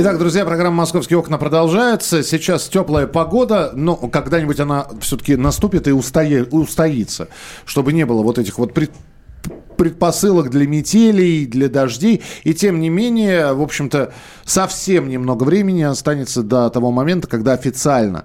Итак, 0.00 0.16
друзья, 0.16 0.44
программа 0.44 0.76
«Московские 0.76 1.18
окна» 1.18 1.38
продолжается. 1.38 2.22
Сейчас 2.22 2.68
теплая 2.68 3.08
погода, 3.08 3.72
но 3.74 3.96
когда-нибудь 3.96 4.60
она 4.60 4.86
все-таки 5.00 5.34
наступит 5.34 5.88
и 5.88 5.90
устоит, 5.90 6.54
устоится, 6.54 7.26
чтобы 7.64 7.92
не 7.92 8.06
было 8.06 8.22
вот 8.22 8.38
этих 8.38 8.58
вот 8.58 8.72
пред, 8.72 8.92
предпосылок 9.76 10.50
для 10.50 10.68
метелей, 10.68 11.46
для 11.46 11.68
дождей. 11.68 12.22
И 12.44 12.54
тем 12.54 12.78
не 12.78 12.90
менее, 12.90 13.54
в 13.54 13.60
общем-то, 13.60 14.12
совсем 14.44 15.08
немного 15.08 15.42
времени 15.42 15.82
останется 15.82 16.44
до 16.44 16.70
того 16.70 16.92
момента, 16.92 17.26
когда 17.26 17.54
официально 17.54 18.22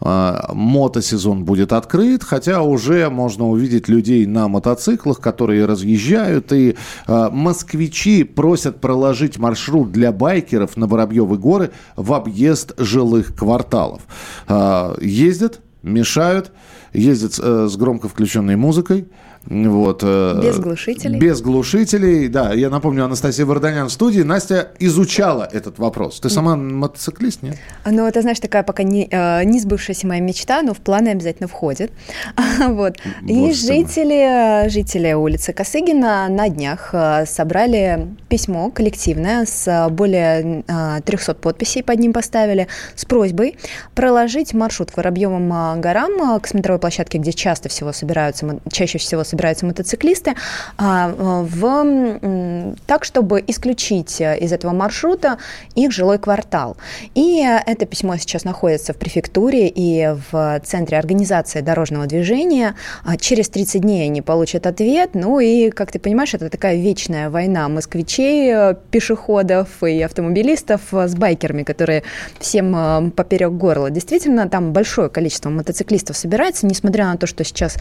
мотосезон 0.00 1.44
будет 1.44 1.72
открыт, 1.72 2.22
хотя 2.22 2.62
уже 2.62 3.08
можно 3.08 3.48
увидеть 3.48 3.88
людей 3.88 4.26
на 4.26 4.48
мотоциклах, 4.48 5.20
которые 5.20 5.64
разъезжают, 5.64 6.52
и 6.52 6.76
э, 7.06 7.28
москвичи 7.32 8.24
просят 8.24 8.80
проложить 8.80 9.38
маршрут 9.38 9.92
для 9.92 10.12
байкеров 10.12 10.76
на 10.76 10.86
Воробьевы 10.86 11.38
горы 11.38 11.70
в 11.96 12.12
объезд 12.12 12.74
жилых 12.78 13.34
кварталов. 13.34 14.02
Э, 14.48 14.94
ездят, 15.00 15.60
мешают, 15.82 16.52
ездят 16.92 17.38
э, 17.42 17.68
с 17.68 17.76
громко 17.76 18.08
включенной 18.08 18.56
музыкой, 18.56 19.08
вот, 19.46 20.00
э, 20.02 20.40
без 20.42 20.58
глушителей? 20.58 21.18
Без 21.18 21.40
глушителей, 21.40 22.28
да. 22.28 22.52
Я 22.52 22.68
напомню, 22.68 23.04
Анастасия 23.04 23.46
Варданян 23.46 23.86
в 23.86 23.92
студии. 23.92 24.22
Настя 24.22 24.70
изучала 24.80 25.48
этот 25.50 25.78
вопрос. 25.78 26.18
Ты 26.20 26.30
сама 26.30 26.56
мотоциклист, 26.56 27.42
нет? 27.42 27.56
Ну, 27.84 28.06
это, 28.06 28.22
знаешь, 28.22 28.40
такая 28.40 28.64
пока 28.64 28.82
не, 28.82 29.08
э, 29.10 29.44
не 29.44 29.60
сбывшаяся 29.60 30.06
моя 30.06 30.20
мечта, 30.20 30.62
но 30.62 30.74
в 30.74 30.78
планы 30.78 31.10
обязательно 31.10 31.48
входит. 31.48 31.92
вот. 32.68 32.96
И 33.26 33.52
жители, 33.52 34.68
жители 34.68 35.12
улицы 35.12 35.52
Косыгина 35.52 36.28
на 36.28 36.48
днях 36.48 36.90
э, 36.92 37.24
собрали 37.26 38.08
письмо 38.28 38.70
коллективное 38.70 39.46
с 39.46 39.88
более 39.90 40.64
300 41.04 41.34
подписей 41.34 41.84
под 41.84 41.98
ним 42.00 42.12
поставили 42.12 42.66
с 42.96 43.04
просьбой 43.04 43.56
проложить 43.94 44.54
маршрут 44.54 44.90
к 44.90 44.96
Воробьевым 44.96 45.80
горам, 45.80 46.40
к 46.40 46.48
смотровой 46.48 46.80
площадке, 46.80 47.18
где 47.18 47.32
часто 47.32 47.68
всего 47.68 47.92
собираются, 47.92 48.58
чаще 48.72 48.98
всего 48.98 49.22
собираются 49.22 49.35
собираются 49.36 49.66
мотоциклисты, 49.66 50.34
а, 50.78 51.14
в, 51.42 52.70
так, 52.86 53.04
чтобы 53.04 53.44
исключить 53.46 54.20
из 54.20 54.52
этого 54.52 54.72
маршрута 54.72 55.36
их 55.74 55.92
жилой 55.92 56.18
квартал. 56.18 56.76
И 57.14 57.44
это 57.66 57.84
письмо 57.84 58.16
сейчас 58.16 58.44
находится 58.44 58.94
в 58.94 58.96
префектуре 58.96 59.68
и 59.68 60.14
в 60.30 60.60
Центре 60.64 60.98
организации 60.98 61.60
дорожного 61.60 62.06
движения. 62.06 62.76
А 63.04 63.18
через 63.18 63.50
30 63.50 63.82
дней 63.82 64.06
они 64.06 64.22
получат 64.22 64.66
ответ. 64.66 65.10
Ну 65.12 65.38
и, 65.38 65.68
как 65.70 65.92
ты 65.92 65.98
понимаешь, 65.98 66.32
это 66.32 66.48
такая 66.48 66.76
вечная 66.76 67.28
война 67.28 67.68
москвичей, 67.68 68.74
пешеходов 68.90 69.82
и 69.82 70.00
автомобилистов 70.00 70.80
с 70.92 71.14
байкерами, 71.14 71.62
которые 71.62 72.04
всем 72.40 73.12
поперек 73.14 73.52
горла. 73.52 73.90
Действительно, 73.90 74.48
там 74.48 74.72
большое 74.72 75.10
количество 75.10 75.50
мотоциклистов 75.50 76.16
собирается, 76.16 76.66
несмотря 76.66 77.06
на 77.06 77.18
то, 77.18 77.26
что 77.26 77.44
сейчас 77.44 77.76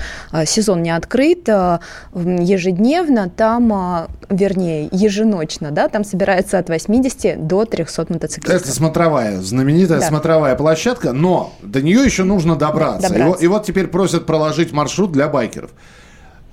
сезон 0.45 0.83
не 0.83 0.91
открыт, 0.91 1.44
Э, 1.47 1.79
ежедневно, 2.13 3.29
там, 3.29 3.71
а, 3.73 4.07
вернее, 4.29 4.89
еженочно, 4.91 5.71
да, 5.71 5.87
там 5.89 6.03
собирается 6.03 6.57
от 6.59 6.69
80 6.69 7.47
до 7.47 7.65
300 7.65 8.05
мотоциклистов. 8.09 8.61
Это 8.61 8.71
смотровая, 8.71 9.41
знаменитая 9.41 9.99
да. 9.99 10.07
смотровая 10.07 10.55
площадка, 10.55 11.13
но 11.13 11.53
до 11.61 11.81
нее 11.81 12.03
еще 12.03 12.23
нужно 12.23 12.55
добраться. 12.55 13.09
добраться. 13.09 13.25
И, 13.25 13.27
вот, 13.27 13.43
и 13.43 13.47
вот 13.47 13.65
теперь 13.65 13.87
просят 13.87 14.25
проложить 14.25 14.71
маршрут 14.71 15.11
для 15.11 15.27
байкеров. 15.27 15.71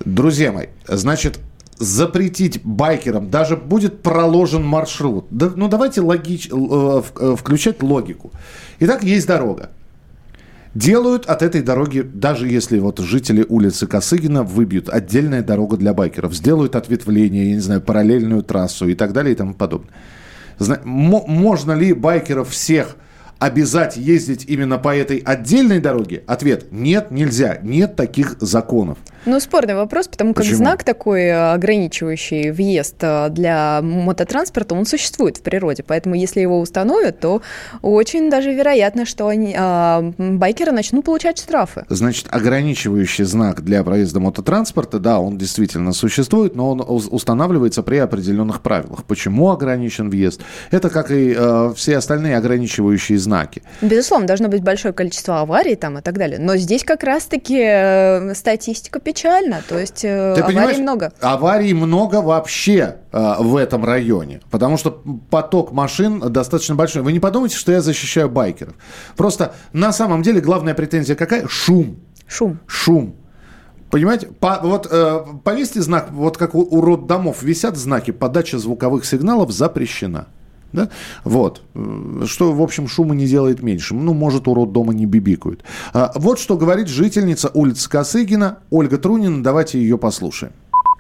Друзья 0.05 0.53
мои, 0.53 0.67
значит, 0.87 1.39
запретить 1.79 2.61
байкерам, 2.65 3.31
даже 3.31 3.57
будет 3.57 4.03
проложен 4.03 4.65
маршрут. 4.65 5.27
Да, 5.31 5.53
ну 5.55 5.69
давайте 5.69 6.01
логич, 6.01 6.49
э, 6.51 7.03
э, 7.21 7.37
включать 7.39 7.83
логику. 7.83 8.33
Итак, 8.81 9.03
есть 9.03 9.27
дорога 9.27 9.71
делают 10.75 11.27
от 11.27 11.43
этой 11.43 11.63
дороги, 11.63 12.01
даже 12.01 12.49
если 12.49 12.79
вот 12.79 12.99
жители 12.99 13.45
улицы 13.49 13.87
Косыгина 13.87 14.43
выбьют 14.43 14.89
отдельная 14.89 15.43
дорога 15.43 15.77
для 15.77 15.93
байкеров, 15.95 16.35
сделают 16.35 16.77
ответвление, 16.77 17.51
я 17.51 17.55
не 17.55 17.61
знаю, 17.61 17.81
параллельную 17.81 18.43
трассу 18.43 18.89
и 18.89 18.95
так 18.95 19.13
далее 19.13 19.33
и 19.33 19.37
тому 19.37 19.55
подобное. 19.55 19.91
Можно 20.85 21.73
ли 21.73 21.93
байкеров 21.93 22.51
всех 22.51 22.97
обязать 23.43 23.97
ездить 23.97 24.45
именно 24.47 24.79
по 24.79 24.95
этой 24.95 25.19
отдельной 25.19 25.81
дороге? 25.81 26.23
Ответ– 26.27 26.67
нет, 26.71 27.11
нельзя. 27.11 27.59
Нет 27.63 27.97
таких 27.97 28.37
законов. 28.41 28.99
Ну, 29.25 29.39
спорный 29.39 29.77
вопрос, 29.77 30.09
потому 30.09 30.35
как 30.35 30.45
Почему? 30.45 30.57
знак 30.59 30.83
такой 30.83 31.23
э, 31.23 31.53
ограничивающий 31.53 32.51
въезд 32.51 32.97
э, 33.01 33.29
для 33.31 33.81
мототранспорта, 33.81 34.75
он 34.75 34.85
существует 34.85 35.37
в 35.37 35.43
природе. 35.43 35.85
Поэтому, 35.87 36.17
если 36.17 36.41
его 36.41 36.59
установят, 36.59 37.21
то 37.21 37.41
очень 37.83 38.31
даже 38.31 38.53
вероятно, 38.53 39.07
что 39.07 39.29
они, 39.29 39.55
а, 39.57 40.13
байкеры 40.19 40.73
начнут 40.73 41.05
получать 41.05 41.39
штрафы. 41.39 41.85
Значит, 41.89 42.27
ограничивающий 42.31 43.25
знак 43.25 43.63
для 43.63 43.85
проезда 43.85 44.19
мототранспорта, 44.19 44.99
да, 44.99 45.21
он 45.21 45.39
действительно 45.39 45.93
существует, 45.93 46.57
но 46.57 46.73
он 46.73 46.85
устанавливается 47.11 47.85
при 47.85 47.97
определенных 47.99 48.61
правилах. 48.61 49.05
Почему 49.05 49.51
ограничен 49.51 50.11
въезд? 50.11 50.41
Это 50.73 50.91
как 50.91 51.13
и 51.13 51.35
э, 51.37 51.73
все 51.77 51.97
остальные 51.97 52.37
ограничивающие 52.37 53.19
знаки. 53.19 53.32
Безусловно, 53.81 54.27
должно 54.27 54.49
быть 54.49 54.63
большое 54.63 54.95
количество 54.95 55.41
аварий 55.41 55.77
там 55.77 55.99
и 55.99 56.03
так 56.03 56.19
далее. 56.19 56.39
Но 56.39 56.57
здесь 56.57 56.85
как 56.85 57.03
раз-таки 57.03 57.59
э, 57.61 58.35
статистика 58.35 59.01
печальна. 59.01 59.63
То 59.69 59.79
есть 59.79 60.05
э, 60.05 60.35
Ты 60.37 60.43
аварий 60.43 60.83
много. 60.83 61.13
Аварий 61.21 61.75
много 61.75 62.17
вообще 62.17 62.97
э, 63.13 63.35
в 63.39 63.57
этом 63.57 63.85
районе, 63.85 64.41
потому 64.51 64.77
что 64.77 65.03
поток 65.31 65.73
машин 65.73 66.21
достаточно 66.21 66.75
большой. 66.75 67.03
Вы 67.03 67.13
не 67.13 67.21
подумайте, 67.21 67.57
что 67.57 67.73
я 67.73 67.81
защищаю 67.81 68.29
байкеров. 68.29 68.75
Просто 69.17 69.55
на 69.73 69.93
самом 69.93 70.23
деле 70.23 70.41
главная 70.41 70.75
претензия 70.75 71.17
какая? 71.17 71.47
Шум. 71.49 71.99
Шум. 72.27 72.59
Шум. 72.67 73.17
Понимаете, 73.93 74.29
по, 74.29 74.59
вот 74.63 74.89
э, 74.91 75.21
повесьте 75.45 75.83
знак, 75.83 76.09
вот 76.13 76.39
как 76.39 76.55
у, 76.55 76.61
у 76.61 76.81
роддомов 76.81 77.43
висят 77.43 77.77
знаки, 77.77 78.11
подача 78.11 78.59
звуковых 78.59 79.05
сигналов 79.05 79.53
запрещена. 79.53 80.29
Да? 80.73 80.89
Вот. 81.25 81.63
Э, 81.75 82.25
Что, 82.27 82.53
в 82.53 82.63
общем, 82.63 82.89
шума 82.89 83.15
не 83.15 83.27
делает 83.27 83.63
меньше. 83.63 83.95
Ну, 83.95 84.15
может, 84.15 84.49
у 84.49 84.55
роддома 84.55 84.95
не 84.95 85.07
бибикают. 85.07 85.63
А, 85.93 86.13
вот 86.15 86.39
что 86.39 86.57
говорит 86.57 86.89
жительница 86.89 87.51
улицы 87.53 87.89
Косыгина 87.89 88.59
Ольга 88.71 88.99
Трунина. 88.99 89.43
Давайте 89.43 89.79
ее 89.79 89.99
послушаем. 89.99 90.53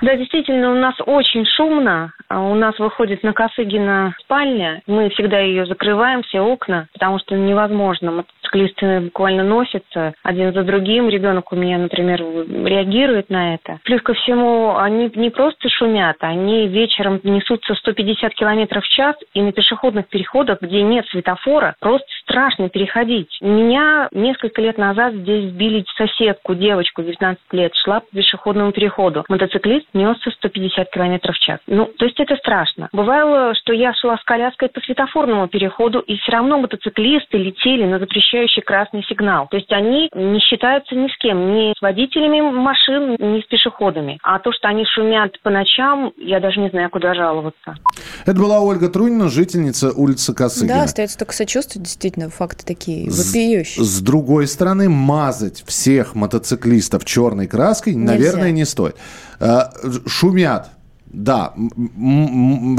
Да, 0.02 0.16
действительно, 0.16 0.72
у 0.72 0.74
нас 0.74 0.94
очень 1.06 1.46
шумно. 1.46 2.12
А 2.28 2.40
У 2.40 2.54
нас 2.54 2.78
выходит 2.78 3.22
на 3.22 3.34
Косыгина 3.34 4.14
спальня. 4.20 4.80
Мы 4.86 5.10
всегда 5.10 5.38
ее 5.38 5.66
закрываем, 5.66 6.22
все 6.22 6.40
окна, 6.40 6.88
потому 6.94 7.18
что 7.18 7.36
невозможно. 7.36 8.10
Мотоциклисты 8.10 9.00
буквально 9.00 9.44
носятся 9.44 10.14
один 10.22 10.52
за 10.52 10.62
другим. 10.62 11.10
Ребенок 11.10 11.52
у 11.52 11.56
меня, 11.56 11.76
например, 11.76 12.20
реагирует 12.20 13.28
на 13.28 13.54
это. 13.54 13.80
Плюс 13.84 14.00
ко 14.00 14.14
всему, 14.14 14.76
они 14.78 15.12
не 15.14 15.28
просто 15.28 15.68
шумят, 15.68 16.16
они 16.20 16.68
вечером 16.68 17.20
несутся 17.22 17.74
150 17.74 18.34
километров 18.34 18.82
в 18.82 18.88
час, 18.88 19.14
и 19.34 19.42
на 19.42 19.52
пешеходных 19.52 20.08
переходах, 20.08 20.62
где 20.62 20.82
нет 20.82 21.06
светофора, 21.08 21.76
просто 21.80 22.06
страшно 22.22 22.70
переходить. 22.70 23.28
Меня 23.42 24.08
несколько 24.10 24.62
лет 24.62 24.78
назад 24.78 25.12
здесь 25.14 25.50
сбили 25.50 25.84
соседку, 25.96 26.54
девочку 26.54 27.02
19 27.02 27.42
лет, 27.52 27.74
шла 27.76 28.00
по 28.00 28.06
пешеходному 28.16 28.72
переходу. 28.72 29.26
Мотоциклист 29.28 29.86
несся 29.94 30.30
150 30.30 30.90
километров 30.90 31.36
в 31.36 31.38
час. 31.38 31.60
Ну, 31.66 31.86
то 31.98 32.04
есть 32.04 32.18
это 32.20 32.36
страшно. 32.36 32.88
Бывало, 32.92 33.54
что 33.54 33.72
я 33.72 33.94
шла 33.94 34.16
с 34.16 34.24
коляской 34.24 34.68
по 34.68 34.80
светофорному 34.80 35.48
переходу, 35.48 36.00
и 36.00 36.16
все 36.18 36.32
равно 36.32 36.58
мотоциклисты 36.58 37.38
летели 37.38 37.84
на 37.84 37.98
запрещающий 37.98 38.62
красный 38.62 39.04
сигнал. 39.04 39.48
То 39.50 39.56
есть 39.56 39.72
они 39.72 40.08
не 40.14 40.40
считаются 40.40 40.94
ни 40.94 41.08
с 41.08 41.16
кем, 41.18 41.54
ни 41.54 41.72
с 41.76 41.80
водителями 41.80 42.40
машин, 42.40 43.16
ни 43.18 43.40
с 43.40 43.44
пешеходами. 43.44 44.18
А 44.22 44.38
то, 44.38 44.52
что 44.52 44.68
они 44.68 44.84
шумят 44.84 45.40
по 45.42 45.50
ночам, 45.50 46.12
я 46.16 46.40
даже 46.40 46.60
не 46.60 46.68
знаю, 46.68 46.90
куда 46.90 47.14
жаловаться. 47.14 47.74
Это 48.24 48.38
была 48.38 48.60
Ольга 48.60 48.88
Трунина, 48.88 49.28
жительница 49.28 49.90
улицы 49.90 50.32
Косыгина. 50.34 50.74
Да, 50.74 50.82
остается 50.84 51.18
только 51.18 51.34
сочувствовать. 51.34 51.86
Действительно, 51.88 52.30
факты 52.30 52.64
такие 52.64 53.10
С- 53.10 53.26
вопиющие. 53.28 53.84
С 53.84 54.00
другой 54.00 54.46
стороны, 54.46 54.88
мазать 54.88 55.62
всех 55.66 56.14
мотоциклистов 56.14 57.04
черной 57.04 57.46
краской, 57.46 57.94
Нельзя. 57.94 58.12
наверное, 58.12 58.50
не 58.52 58.64
стоит. 58.64 58.96
Э, 59.40 59.62
Шумят. 60.06 60.70
Да, 61.06 61.52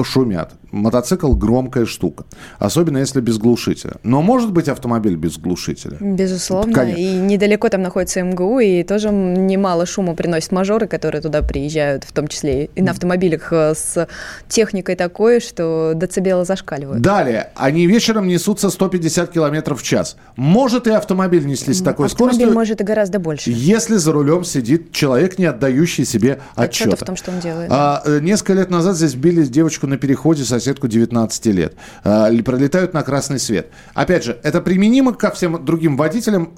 шумят. 0.03 0.53
Мотоцикл 0.73 1.33
громкая 1.35 1.85
штука. 1.85 2.25
Особенно 2.57 2.97
если 2.97 3.21
без 3.21 3.37
глушителя. 3.37 3.93
Но 4.01 4.23
может 4.23 4.51
быть 4.51 4.67
автомобиль 4.67 5.15
без 5.15 5.37
глушителя? 5.37 5.97
Безусловно. 5.99 6.73
Конечно. 6.73 6.99
И 6.99 7.13
недалеко 7.13 7.69
там 7.69 7.83
находится 7.83 8.21
МГУ, 8.23 8.59
и 8.59 8.83
тоже 8.83 9.09
немало 9.09 9.85
шума 9.85 10.15
приносят 10.15 10.51
мажоры, 10.51 10.87
которые 10.87 11.21
туда 11.21 11.43
приезжают, 11.43 12.03
в 12.03 12.11
том 12.11 12.27
числе 12.27 12.65
и 12.73 12.81
на 12.81 12.91
автомобилях 12.91 13.53
э, 13.53 13.73
с 13.75 14.07
техникой 14.47 14.95
такой, 14.95 15.39
что 15.41 15.93
децибелы 15.95 16.43
зашкаливают. 16.43 17.01
Далее. 17.03 17.51
Они 17.55 17.85
вечером 17.85 18.27
несутся 18.27 18.71
150 18.71 19.31
километров 19.31 19.79
в 19.81 19.83
час. 19.83 20.17
Может 20.35 20.87
и 20.87 20.91
автомобиль 20.91 21.45
нестись 21.45 21.79
с 21.79 21.81
такой 21.83 22.07
Автомобиль 22.07 22.35
скоростью, 22.37 22.53
может 22.55 22.81
и 22.81 22.83
гораздо 22.83 23.19
больше. 23.19 23.51
если 23.53 23.97
за 23.97 24.11
рулем 24.11 24.43
сидит 24.43 24.91
человек, 24.91 25.37
не 25.37 25.45
отдающий 25.45 26.05
себе 26.05 26.39
отчета. 26.55 26.89
Отчета 26.91 26.95
в 26.95 27.05
том, 27.05 27.15
что 27.15 27.31
он 27.31 27.39
делает. 27.41 27.69
А, 27.71 28.01
э, 28.05 28.19
несколько 28.21 28.53
лет 28.53 28.71
назад 28.71 28.95
здесь 28.95 29.13
били 29.13 29.43
девочку 29.43 29.85
на 29.85 29.97
переходе, 29.97 30.43
соседку 30.63 30.87
19 30.87 31.45
лет. 31.47 31.75
А, 32.03 32.29
пролетают 32.43 32.93
на 32.93 33.03
красный 33.03 33.39
свет. 33.39 33.67
Опять 33.93 34.23
же, 34.23 34.37
это 34.43 34.61
применимо 34.61 35.13
ко 35.13 35.31
всем 35.31 35.63
другим 35.63 35.97
водителям, 35.97 36.53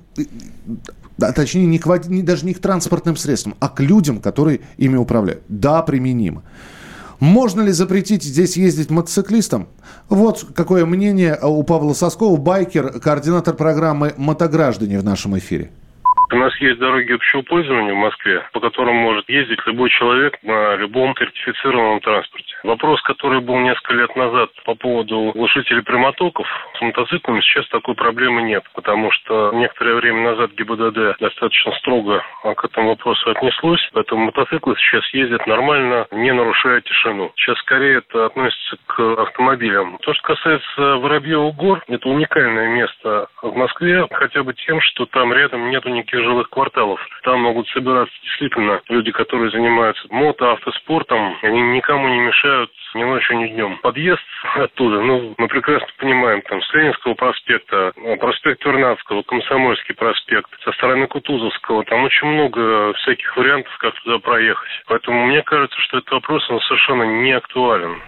да, 1.17 1.31
точнее, 1.31 1.65
не 1.65 1.79
к 1.79 1.87
води- 1.87 2.09
не- 2.09 2.23
даже 2.23 2.45
не 2.45 2.53
к 2.53 2.59
транспортным 2.59 3.15
средствам, 3.15 3.55
а 3.59 3.69
к 3.69 3.79
людям, 3.79 4.19
которые 4.19 4.61
ими 4.77 4.97
управляют. 4.97 5.43
Да, 5.47 5.81
применимо. 5.81 6.43
Можно 7.19 7.61
ли 7.61 7.71
запретить 7.71 8.23
здесь 8.23 8.57
ездить 8.57 8.89
мотоциклистам? 8.89 9.67
Вот 10.09 10.45
какое 10.55 10.85
мнение 10.85 11.37
у 11.41 11.63
Павла 11.63 11.93
Соскова, 11.93 12.37
байкер, 12.37 12.99
координатор 12.99 13.55
программы 13.55 14.13
«Мотограждане» 14.17 14.99
в 14.99 15.03
нашем 15.03 15.37
эфире. 15.37 15.71
У 16.31 16.35
нас 16.35 16.53
есть 16.59 16.79
дороги 16.79 17.13
общего 17.13 17.43
пользования 17.43 17.93
в 17.93 17.97
Москве, 17.97 18.41
по 18.51 18.59
которым 18.59 18.95
может 18.95 19.29
ездить 19.29 19.59
любой 19.65 19.89
человек 19.89 20.33
на 20.43 20.75
любом 20.75 21.15
сертифицированном 21.17 22.01
транспорте. 22.01 22.54
Вопрос, 22.65 22.99
который 23.03 23.41
был 23.41 23.59
несколько 23.59 23.93
лет 23.93 24.15
назад 24.15 24.49
по 24.65 24.73
поводу 24.73 25.31
глушителей 25.35 25.83
прямотоков, 25.83 26.47
с 26.75 26.81
мотоциклами 26.81 27.39
сейчас 27.41 27.67
такой 27.67 27.93
проблемы 27.93 28.41
нет, 28.41 28.63
потому 28.73 29.11
что 29.11 29.51
некоторое 29.53 29.93
время 29.95 30.31
назад 30.31 30.51
ГИБДД 30.53 31.19
достаточно 31.19 31.73
строго 31.73 32.23
к 32.41 32.65
этому 32.65 32.89
вопросу 32.89 33.29
отнеслось, 33.29 33.87
поэтому 33.93 34.25
мотоциклы 34.25 34.75
сейчас 34.77 35.07
ездят 35.13 35.45
нормально, 35.45 36.07
не 36.11 36.33
нарушая 36.33 36.81
тишину. 36.81 37.31
Сейчас 37.35 37.55
скорее 37.59 37.99
это 37.99 38.25
относится 38.25 38.77
к 38.87 38.99
автомобилям. 39.21 39.99
То, 39.99 40.15
что 40.15 40.33
касается 40.33 40.97
Воробьевых 40.97 41.55
гор, 41.55 41.83
это 41.87 42.09
уникальное 42.09 42.69
место 42.69 43.27
в 43.43 43.55
Москве, 43.55 44.07
хотя 44.11 44.41
бы 44.41 44.55
тем, 44.55 44.81
что 44.81 45.05
там 45.05 45.31
рядом 45.33 45.69
нету 45.69 45.89
никаких 45.89 46.21
жилых 46.21 46.49
кварталов. 46.49 46.99
Там 47.21 47.41
могут 47.41 47.67
собираться 47.69 48.15
действительно 48.23 48.81
люди, 48.89 49.11
которые 49.11 49.51
занимаются 49.51 50.07
мото, 50.09 50.53
автоспортом. 50.53 51.37
Они 51.43 51.61
никому 51.61 52.07
не 52.07 52.19
мешают 52.21 52.54
ни 52.93 53.03
ночью, 53.03 53.37
ни 53.37 53.47
днем. 53.47 53.77
Подъезд 53.81 54.21
оттуда, 54.55 55.01
ну, 55.01 55.35
мы 55.37 55.47
прекрасно 55.47 55.87
понимаем, 55.97 56.41
там, 56.43 56.61
с 56.61 56.73
Ленинского 56.73 57.13
проспекта, 57.13 57.93
э, 57.95 58.17
проспект 58.17 58.65
Вернадского, 58.65 59.23
Комсомольский 59.23 59.95
проспект, 59.95 60.49
со 60.63 60.71
стороны 60.73 61.07
Кутузовского, 61.07 61.83
там 61.85 62.03
очень 62.03 62.27
много 62.27 62.93
всяких 62.93 63.35
вариантов, 63.37 63.75
как 63.79 63.93
туда 64.01 64.19
проехать. 64.19 64.69
Поэтому 64.87 65.25
мне 65.25 65.41
кажется, 65.43 65.79
что 65.81 65.97
этот 65.97 66.11
вопрос, 66.11 66.49
он 66.49 66.59
совершенно 66.61 67.03
не 67.03 67.31
актуален. 67.31 68.01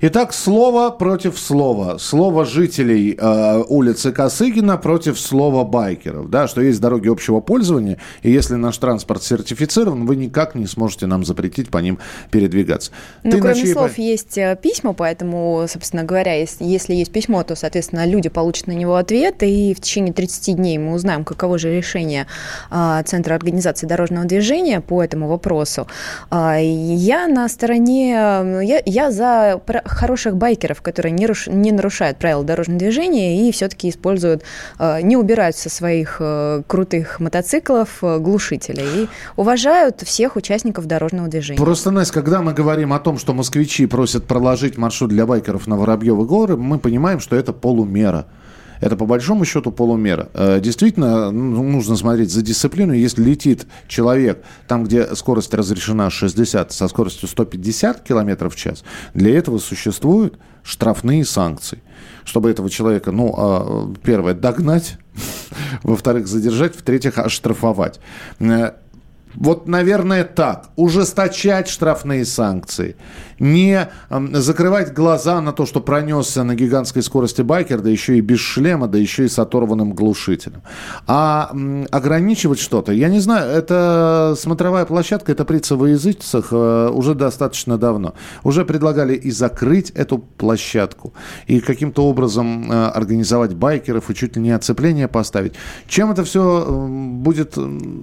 Итак, 0.00 0.32
слово 0.32 0.90
против 0.90 1.38
слова. 1.38 1.98
Слово 1.98 2.44
жителей 2.44 3.16
э, 3.18 3.64
улицы 3.68 4.12
Косыгина 4.12 4.76
против 4.76 5.18
слова 5.18 5.64
байкеров. 5.64 6.30
Да, 6.30 6.46
что 6.46 6.60
есть 6.60 6.80
дороги 6.80 7.08
общего 7.08 7.40
пользования, 7.40 7.98
и 8.22 8.30
если 8.30 8.54
наш 8.54 8.78
транспорт 8.78 9.22
сертифицирован, 9.22 10.06
вы 10.06 10.14
никак 10.16 10.54
не 10.54 10.66
сможете 10.66 11.06
нам 11.06 11.24
запретить 11.24 11.70
по 11.70 11.78
ним 11.78 11.98
передвигаться. 12.30 12.92
Ну, 13.24 13.32
Ты 13.32 13.40
кроме 13.40 13.54
чьей 13.56 13.72
слов, 13.72 13.96
по- 13.96 14.00
есть 14.00 14.38
э, 14.38 14.56
письма, 14.60 14.92
поэтому, 14.92 15.66
собственно 15.68 16.04
говоря, 16.04 16.34
если, 16.34 16.64
если 16.64 16.94
есть 16.94 17.10
письмо, 17.10 17.42
то, 17.42 17.56
соответственно, 17.56 18.06
люди 18.06 18.28
получат 18.28 18.68
на 18.68 18.72
него 18.72 18.94
ответ, 18.94 19.42
и 19.42 19.74
в 19.74 19.80
течение 19.80 20.12
30 20.12 20.56
дней 20.56 20.78
мы 20.78 20.92
узнаем, 20.92 21.24
каково 21.24 21.58
же 21.58 21.74
решение 21.74 22.26
а, 22.70 23.02
Центра 23.02 23.34
организации 23.34 23.86
дорожного 23.86 24.26
движения 24.26 24.80
по 24.80 25.02
этому 25.02 25.28
вопросу. 25.28 25.86
И 26.32 26.64
я 26.64 27.26
на 27.26 27.48
стороне, 27.48 28.14
э, 28.14 28.60
я, 28.62 28.82
я 28.84 29.10
за 29.10 29.47
про- 29.56 29.82
хороших 29.84 30.36
байкеров, 30.36 30.82
которые 30.82 31.12
не, 31.12 31.26
руш- 31.26 31.50
не 31.50 31.72
нарушают 31.72 32.18
правила 32.18 32.44
дорожного 32.44 32.78
движения 32.78 33.48
и 33.48 33.52
все-таки 33.52 33.88
используют, 33.88 34.42
э, 34.78 35.00
не 35.02 35.16
убирают 35.16 35.56
со 35.56 35.70
своих 35.70 36.16
э, 36.20 36.62
крутых 36.66 37.20
мотоциклов 37.20 38.02
э, 38.02 38.18
глушители 38.18 38.82
и 38.82 39.08
уважают 39.36 40.02
всех 40.02 40.36
участников 40.36 40.86
дорожного 40.86 41.28
движения. 41.28 41.58
Просто, 41.58 41.90
Настя, 41.90 42.14
когда 42.14 42.42
мы 42.42 42.52
говорим 42.52 42.92
о 42.92 42.98
том, 42.98 43.18
что 43.18 43.32
москвичи 43.32 43.86
просят 43.86 44.26
проложить 44.26 44.76
маршрут 44.76 45.10
для 45.10 45.24
байкеров 45.24 45.66
на 45.66 45.76
Воробьевы 45.76 46.26
горы, 46.26 46.56
мы 46.56 46.78
понимаем, 46.78 47.20
что 47.20 47.36
это 47.36 47.52
полумера. 47.52 48.26
Это 48.80 48.96
по 48.96 49.06
большому 49.06 49.44
счету 49.44 49.72
полумера. 49.72 50.28
Э, 50.34 50.60
действительно, 50.60 51.30
ну, 51.30 51.62
нужно 51.62 51.96
смотреть 51.96 52.30
за 52.30 52.42
дисциплину. 52.42 52.92
Если 52.92 53.22
летит 53.22 53.66
человек 53.86 54.42
там, 54.66 54.84
где 54.84 55.14
скорость 55.14 55.54
разрешена 55.54 56.10
60 56.10 56.72
со 56.72 56.88
скоростью 56.88 57.28
150 57.28 58.02
км 58.02 58.48
в 58.48 58.56
час, 58.56 58.84
для 59.14 59.36
этого 59.36 59.58
существуют 59.58 60.38
штрафные 60.62 61.24
санкции. 61.24 61.82
Чтобы 62.24 62.50
этого 62.50 62.68
человека, 62.68 63.10
ну, 63.10 63.34
а, 63.36 63.94
первое, 64.02 64.34
догнать, 64.34 64.98
во-вторых, 65.82 66.26
задержать, 66.26 66.76
в-третьих, 66.76 67.18
оштрафовать. 67.18 68.00
Э, 68.38 68.72
вот, 69.34 69.68
наверное, 69.68 70.24
так. 70.24 70.70
Ужесточать 70.76 71.68
штрафные 71.68 72.24
санкции. 72.24 72.96
Не 73.38 73.88
закрывать 74.10 74.92
глаза 74.92 75.40
на 75.40 75.52
то, 75.52 75.66
что 75.66 75.80
пронесся 75.80 76.44
на 76.44 76.54
гигантской 76.54 77.02
скорости 77.02 77.42
байкер, 77.42 77.80
да 77.80 77.90
еще 77.90 78.18
и 78.18 78.20
без 78.20 78.40
шлема, 78.40 78.88
да 78.88 78.98
еще 78.98 79.24
и 79.24 79.28
с 79.28 79.38
оторванным 79.38 79.92
глушителем. 79.92 80.62
А 81.06 81.50
ограничивать 81.90 82.58
что-то, 82.58 82.92
я 82.92 83.08
не 83.08 83.20
знаю, 83.20 83.50
это 83.50 84.34
смотровая 84.38 84.84
площадка, 84.84 85.32
это 85.32 85.44
при 85.44 85.58
языцах 85.58 86.48
э, 86.50 86.90
уже 86.92 87.14
достаточно 87.14 87.78
давно. 87.78 88.14
Уже 88.44 88.64
предлагали 88.64 89.14
и 89.14 89.30
закрыть 89.30 89.90
эту 89.90 90.18
площадку, 90.18 91.12
и 91.46 91.60
каким-то 91.60 92.06
образом 92.06 92.70
э, 92.70 92.86
организовать 92.88 93.54
байкеров, 93.54 94.10
и 94.10 94.14
чуть 94.14 94.36
ли 94.36 94.42
не 94.42 94.50
оцепление 94.52 95.08
поставить. 95.08 95.54
Чем 95.86 96.10
это 96.10 96.24
все 96.24 96.66
будет... 96.88 97.54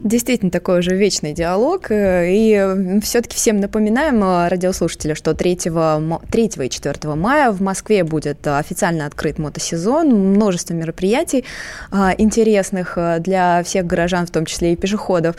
Действительно, 0.03 0.51
такой 0.51 0.79
уже 0.79 0.95
вечный 0.95 1.33
диалог. 1.33 1.91
Э, 1.91 2.25
и 2.29 2.99
все-таки 3.01 3.35
всем 3.35 3.59
напоминаем, 3.59 4.23
э, 4.23 4.47
радиослушатели, 4.47 5.13
что 5.25 5.33
3, 5.33 5.55
3 5.55 6.45
и 6.45 6.69
4 6.69 7.15
мая 7.15 7.51
в 7.51 7.59
Москве 7.59 8.03
будет 8.03 8.45
официально 8.45 9.07
открыт 9.07 9.39
мотосезон. 9.39 10.09
Множество 10.09 10.75
мероприятий 10.75 11.45
э, 11.91 12.09
интересных 12.19 12.95
для 13.19 13.63
всех 13.63 13.87
горожан, 13.87 14.27
в 14.27 14.29
том 14.29 14.45
числе 14.45 14.73
и 14.73 14.75
пешеходов, 14.75 15.35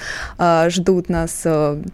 ждут 0.69 1.09
нас. 1.09 1.45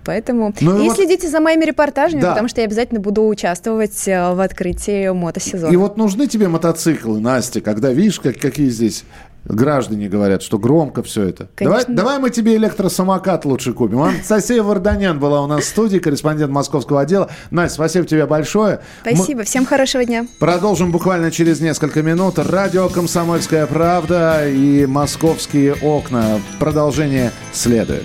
Поэтому 0.05 0.55
ну, 0.61 0.83
и 0.83 0.89
вот... 0.89 0.97
следите 0.97 1.29
за 1.29 1.41
моими 1.41 1.67
репортажами, 1.67 2.23
да. 2.23 2.31
потому 2.31 2.49
что 2.49 2.63
я 2.63 2.67
обязательно 2.67 3.01
буду 3.01 3.27
участвовать 3.27 4.07
в 4.07 4.43
открытии 4.43 5.11
мотосезона. 5.11 5.71
И 5.71 5.77
вот 5.77 5.99
нужны 5.99 6.27
тебе 6.27 6.49
мотоциклы, 6.49 7.21
Настя, 7.21 7.61
когда 7.61 7.93
видишь, 7.93 8.21
как, 8.21 8.39
какие 8.39 8.71
здесь 8.71 9.05
Граждане 9.45 10.09
говорят, 10.09 10.43
что 10.43 10.59
громко 10.59 11.03
все 11.03 11.25
это. 11.25 11.49
Давай, 11.59 11.85
давай 11.89 12.19
мы 12.19 12.31
тебе 12.31 12.57
электросамокат 12.57 13.45
лучше 13.45 13.73
купим. 13.73 14.03
Анастасия 14.03 14.63
Варданян 14.63 15.19
была 15.19 15.43
у 15.43 15.47
нас 15.47 15.65
в 15.65 15.69
студии, 15.69 15.99
корреспондент 15.99 16.53
московского 16.53 17.01
отдела. 17.01 17.31
Настя, 17.51 17.75
спасибо 17.75 18.07
тебе 18.07 18.27
большое. 18.27 18.81
Спасибо, 19.01 19.41
мы 19.41 19.45
всем 19.45 19.67
хорошего 19.67 20.05
дня. 20.05 20.27
Продолжим 20.39 20.93
буквально 20.93 21.31
через 21.31 21.61
несколько 21.61 22.03
минут. 22.03 22.39
Радио 22.39 22.89
«Комсомольская 22.89 23.67
правда» 23.67 24.49
и 24.49 24.87
«Московские 24.87 25.75
окна». 25.75 26.41
Продолжение 26.59 27.33
следует. 27.53 28.05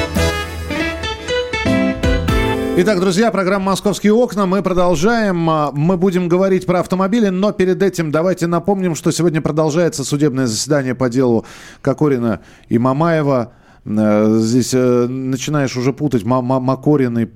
Итак, 2.77 3.01
друзья, 3.01 3.31
программа 3.31 3.65
«Московские 3.65 4.13
окна». 4.13 4.45
Мы 4.45 4.63
продолжаем. 4.63 5.49
А, 5.49 5.71
мы 5.73 5.97
будем 5.97 6.29
говорить 6.29 6.65
про 6.65 6.79
автомобили, 6.79 7.27
но 7.27 7.51
перед 7.51 7.83
этим 7.83 8.11
давайте 8.11 8.47
напомним, 8.47 8.95
что 8.95 9.11
сегодня 9.11 9.41
продолжается 9.41 10.05
судебное 10.05 10.47
заседание 10.47 10.95
по 10.95 11.09
делу 11.09 11.45
Кокорина 11.81 12.39
и 12.69 12.77
Мамаева. 12.77 13.51
Э, 13.83 14.37
здесь 14.39 14.73
э, 14.75 15.07
начинаешь 15.07 15.75
уже 15.75 15.91
путать 15.91 16.23
Макорин 16.23 17.17
и 17.17 17.27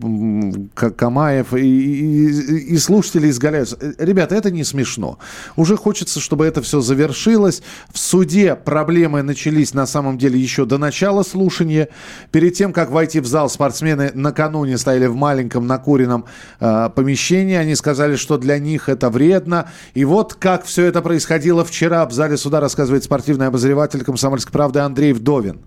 Камаев, 0.76 1.54
и, 1.56 1.60
и, 1.60 2.74
и 2.74 2.78
слушатели 2.78 3.30
изгаляются. 3.30 3.78
Э, 3.82 3.94
ребята, 3.98 4.36
это 4.36 4.52
не 4.52 4.64
смешно. 4.64 5.18
Уже 5.56 5.76
хочется, 5.76 6.20
чтобы 6.20 6.46
это 6.46 6.62
все 6.62 6.82
завершилось. 6.82 7.64
В 7.92 7.98
суде 7.98 8.56
проблемы 8.56 9.24
начались 9.24 9.74
на 9.74 9.88
самом 9.88 10.20
деле 10.20 10.40
еще 10.40 10.66
до 10.66 10.78
начала 10.78 11.24
слушания. 11.24 11.90
Перед 12.32 12.54
тем, 12.54 12.74
как 12.74 12.92
войти 12.92 13.20
в 13.20 13.26
зал, 13.26 13.50
спортсмены 13.50 14.12
накануне 14.14 14.78
стояли 14.78 15.08
в 15.08 15.16
маленьком 15.16 15.66
накуренном 15.66 16.26
э, 16.60 16.90
помещении. 16.96 17.56
Они 17.56 17.74
сказали, 17.74 18.16
что 18.18 18.38
для 18.38 18.60
них 18.60 18.88
это 18.88 19.10
вредно. 19.10 19.70
И 19.96 20.06
вот 20.06 20.36
как 20.36 20.66
все 20.66 20.86
это 20.86 21.02
происходило 21.02 21.66
вчера 21.66 22.06
в 22.06 22.12
зале 22.12 22.38
суда, 22.38 22.60
рассказывает 22.60 23.04
спортивный 23.04 23.48
обозреватель 23.48 24.04
«Комсомольской 24.04 24.52
правды» 24.52 24.80
Андрей 24.80 25.14
Вдовин. 25.14 25.62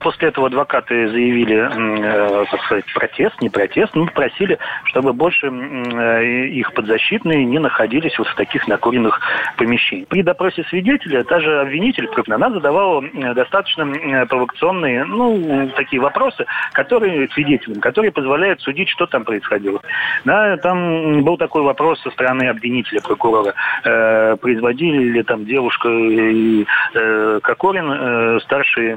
После 0.00 0.28
этого 0.28 0.46
адвокаты 0.46 1.08
заявили, 1.10 1.56
э, 1.56 2.44
так 2.50 2.62
сказать, 2.64 2.84
протест, 2.94 3.40
не 3.42 3.50
протест, 3.50 3.94
но 3.94 4.06
попросили, 4.06 4.58
чтобы 4.84 5.12
больше 5.12 5.46
э, 5.46 6.46
их 6.46 6.72
подзащитные 6.72 7.44
не 7.44 7.58
находились 7.58 8.18
вот 8.18 8.26
в 8.28 8.34
таких 8.34 8.66
накуренных 8.66 9.20
помещениях. 9.58 10.08
При 10.08 10.22
допросе 10.22 10.64
свидетеля 10.64 11.22
даже 11.24 11.60
обвинитель, 11.60 12.08
она 12.30 12.50
задавала 12.50 13.04
э, 13.04 13.34
достаточно 13.34 14.26
провокационные, 14.26 15.04
ну, 15.04 15.70
такие 15.76 16.00
вопросы, 16.00 16.46
которые 16.72 17.28
свидетелям, 17.28 17.80
которые 17.80 18.10
позволяют 18.10 18.62
судить, 18.62 18.88
что 18.88 19.06
там 19.06 19.24
происходило. 19.24 19.80
Да, 20.24 20.56
там 20.56 21.22
был 21.22 21.36
такой 21.36 21.62
вопрос 21.62 22.00
со 22.00 22.10
стороны 22.10 22.44
обвинителя, 22.44 23.02
прокурора. 23.02 23.52
Э, 23.84 24.36
производили 24.36 25.10
ли 25.10 25.22
там 25.24 25.44
девушка 25.44 25.90
и 25.90 26.64
э, 26.94 27.40
Кокорин, 27.42 27.90
э, 27.90 28.40
старшие 28.40 28.96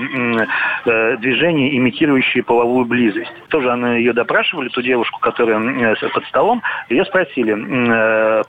э, 0.85 0.92
Э, 0.93 1.17
движения, 1.17 1.75
имитирующие 1.77 2.43
половую 2.43 2.85
близость. 2.85 3.31
Тоже 3.49 3.71
она 3.71 3.95
ее 3.95 4.13
допрашивали, 4.13 4.69
ту 4.69 4.81
девушку, 4.81 5.19
которая 5.19 5.59
э, 5.59 6.09
под 6.13 6.25
столом, 6.25 6.61
ее 6.89 7.05
спросили, 7.05 7.53
э, 7.53 8.43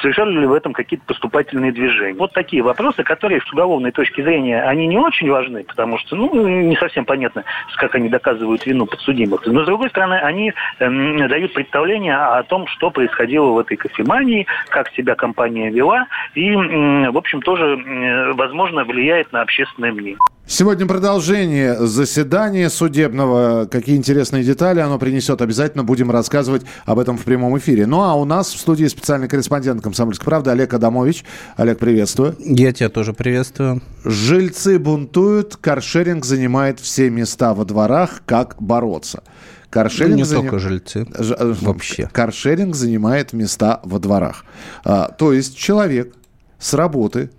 совершали 0.00 0.38
ли 0.40 0.46
в 0.46 0.52
этом 0.52 0.72
какие-то 0.72 1.04
поступательные 1.06 1.72
движения. 1.72 2.18
Вот 2.18 2.32
такие 2.32 2.62
вопросы, 2.62 3.02
которые 3.02 3.40
с 3.40 3.52
уголовной 3.52 3.90
точки 3.90 4.20
зрения, 4.20 4.62
они 4.62 4.86
не 4.86 4.98
очень 4.98 5.30
важны, 5.30 5.64
потому 5.64 5.98
что, 5.98 6.14
ну, 6.14 6.46
не 6.46 6.76
совсем 6.76 7.04
понятно, 7.04 7.44
как 7.76 7.94
они 7.94 8.08
доказывают 8.08 8.64
вину 8.64 8.86
подсудимых. 8.86 9.44
Но, 9.46 9.62
с 9.62 9.66
другой 9.66 9.90
стороны, 9.90 10.14
они 10.14 10.52
э, 10.78 11.28
дают 11.28 11.52
представление 11.52 12.16
о 12.16 12.42
том, 12.44 12.66
что 12.68 12.90
происходило 12.90 13.50
в 13.50 13.58
этой 13.58 13.76
кофемании, 13.76 14.46
как 14.68 14.90
себя 14.90 15.14
компания 15.14 15.70
вела, 15.70 16.06
и, 16.34 16.54
в 16.54 17.16
общем, 17.16 17.40
тоже, 17.42 17.76
э, 17.76 18.32
возможно, 18.34 18.84
влияет 18.84 19.32
на 19.32 19.40
общественное 19.40 19.92
мнение. 19.92 20.18
Сегодня 20.44 20.86
продолжение 20.86 21.86
заседания 21.86 22.68
судебного. 22.68 23.66
Какие 23.70 23.96
интересные 23.96 24.42
детали 24.42 24.80
оно 24.80 24.98
принесет, 24.98 25.40
обязательно 25.40 25.84
будем 25.84 26.10
рассказывать 26.10 26.62
об 26.84 26.98
этом 26.98 27.16
в 27.16 27.24
прямом 27.24 27.56
эфире. 27.58 27.86
Ну 27.86 28.02
а 28.02 28.14
у 28.14 28.24
нас 28.24 28.52
в 28.52 28.58
студии 28.58 28.86
специальный 28.86 29.28
корреспондент 29.28 29.82
«Комсомольской 29.82 30.24
правды» 30.24 30.50
Олег 30.50 30.74
Адамович. 30.74 31.24
Олег, 31.56 31.78
приветствую. 31.78 32.36
Я 32.40 32.72
тебя 32.72 32.88
тоже 32.88 33.12
приветствую. 33.12 33.82
Жильцы 34.04 34.78
бунтуют, 34.78 35.56
каршеринг 35.56 36.24
занимает 36.24 36.80
все 36.80 37.08
места 37.08 37.54
во 37.54 37.64
дворах. 37.64 38.22
Как 38.26 38.56
бороться? 38.60 39.22
Каршеринг 39.70 40.10
ну, 40.10 40.16
не 40.18 40.24
заним... 40.24 40.42
только 40.42 40.58
жильцы. 40.58 41.06
Ж... 41.18 41.34
Э, 41.38 41.54
вообще. 41.60 42.10
Каршеринг 42.12 42.74
занимает 42.74 43.32
места 43.32 43.80
во 43.84 44.00
дворах. 44.00 44.44
А, 44.84 45.08
то 45.08 45.32
есть 45.32 45.56
человек 45.56 46.14
с 46.58 46.74
работы 46.74 47.30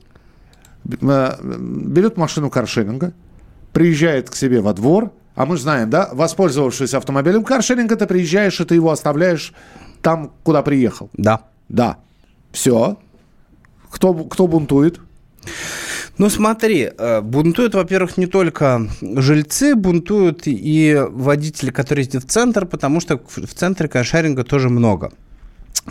берет 0.83 2.17
машину 2.17 2.49
каршеринга, 2.49 3.13
приезжает 3.71 4.29
к 4.29 4.35
себе 4.35 4.61
во 4.61 4.73
двор, 4.73 5.11
а 5.35 5.45
мы 5.45 5.57
знаем, 5.57 5.89
да, 5.89 6.09
воспользовавшись 6.13 6.93
автомобилем 6.93 7.43
каршеринга, 7.43 7.95
ты 7.95 8.05
приезжаешь, 8.05 8.59
и 8.59 8.65
ты 8.65 8.75
его 8.75 8.91
оставляешь 8.91 9.53
там, 10.01 10.31
куда 10.43 10.61
приехал. 10.61 11.09
Да. 11.13 11.41
Да. 11.69 11.97
Все. 12.51 12.97
Кто, 13.89 14.13
кто 14.13 14.47
бунтует? 14.47 14.99
Ну 16.19 16.29
смотри, 16.29 16.91
э, 16.95 17.21
бунтуют, 17.21 17.73
во-первых, 17.73 18.17
не 18.17 18.27
только 18.27 18.87
жильцы, 19.01 19.75
бунтуют 19.75 20.43
и 20.45 21.01
водители, 21.09 21.71
которые 21.71 22.05
ездят 22.05 22.25
в 22.25 22.27
центр, 22.27 22.67
потому 22.67 22.99
что 22.99 23.17
в 23.17 23.53
центре 23.53 23.87
каршеринга 23.87 24.43
тоже 24.43 24.69
много. 24.69 25.11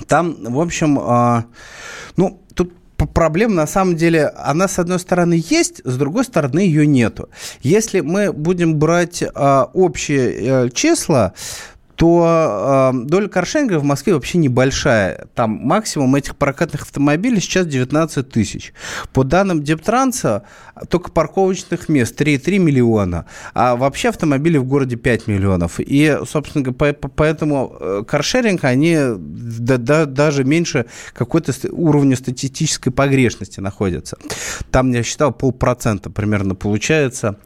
Там, 0.07 0.37
в 0.45 0.61
общем, 0.61 0.99
а, 1.01 1.45
ну, 2.17 2.41
тут 2.55 2.73
проблема 3.07 3.55
на 3.55 3.67
самом 3.67 3.97
деле, 3.97 4.29
она 4.37 4.69
с 4.69 4.79
одной 4.79 4.99
стороны 4.99 5.43
есть, 5.49 5.81
с 5.85 5.97
другой 5.97 6.25
стороны 6.25 6.61
ее 6.61 6.87
нету. 6.87 7.29
Если 7.61 8.01
мы 8.01 8.33
будем 8.33 8.79
брать 8.79 9.23
а, 9.35 9.71
общие 9.73 10.35
а, 10.67 10.71
числа, 10.71 11.35
то 12.03 12.91
э, 12.93 12.99
доля 13.05 13.29
каршеринга 13.29 13.79
в 13.79 13.85
Москве 13.85 14.15
вообще 14.15 14.39
небольшая. 14.39 15.29
Там 15.37 15.53
максимум 15.53 16.17
этих 16.17 16.35
прокатных 16.35 16.83
автомобилей 16.83 17.39
сейчас 17.39 17.65
19 17.69 18.29
тысяч. 18.29 18.73
По 19.13 19.23
данным 19.23 19.63
Дептранса, 19.63 20.43
только 20.89 21.13
парковочных 21.13 21.89
мест 21.89 22.21
3,3 22.21 22.59
миллиона, 22.59 23.27
а 23.55 23.77
вообще 23.77 24.09
автомобилей 24.09 24.59
в 24.59 24.65
городе 24.65 24.97
5 24.97 25.29
миллионов. 25.29 25.79
И, 25.79 26.19
собственно, 26.29 26.73
по, 26.73 26.93
поэтому 26.93 27.77
э, 27.79 28.03
каршеринг, 28.05 28.65
они 28.65 28.99
да, 29.17 29.77
да, 29.77 30.05
даже 30.05 30.43
меньше 30.43 30.87
какой-то 31.15 31.53
уровня 31.71 32.17
статистической 32.17 32.93
погрешности 32.93 33.61
находятся. 33.61 34.19
Там, 34.73 34.91
я 34.91 35.05
считал, 35.05 35.33
полпроцента 35.33 36.11
примерно 36.11 36.57
получается, 36.57 37.37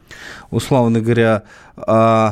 условно 0.49 0.99
говоря, 0.99 1.43
э, 1.75 2.31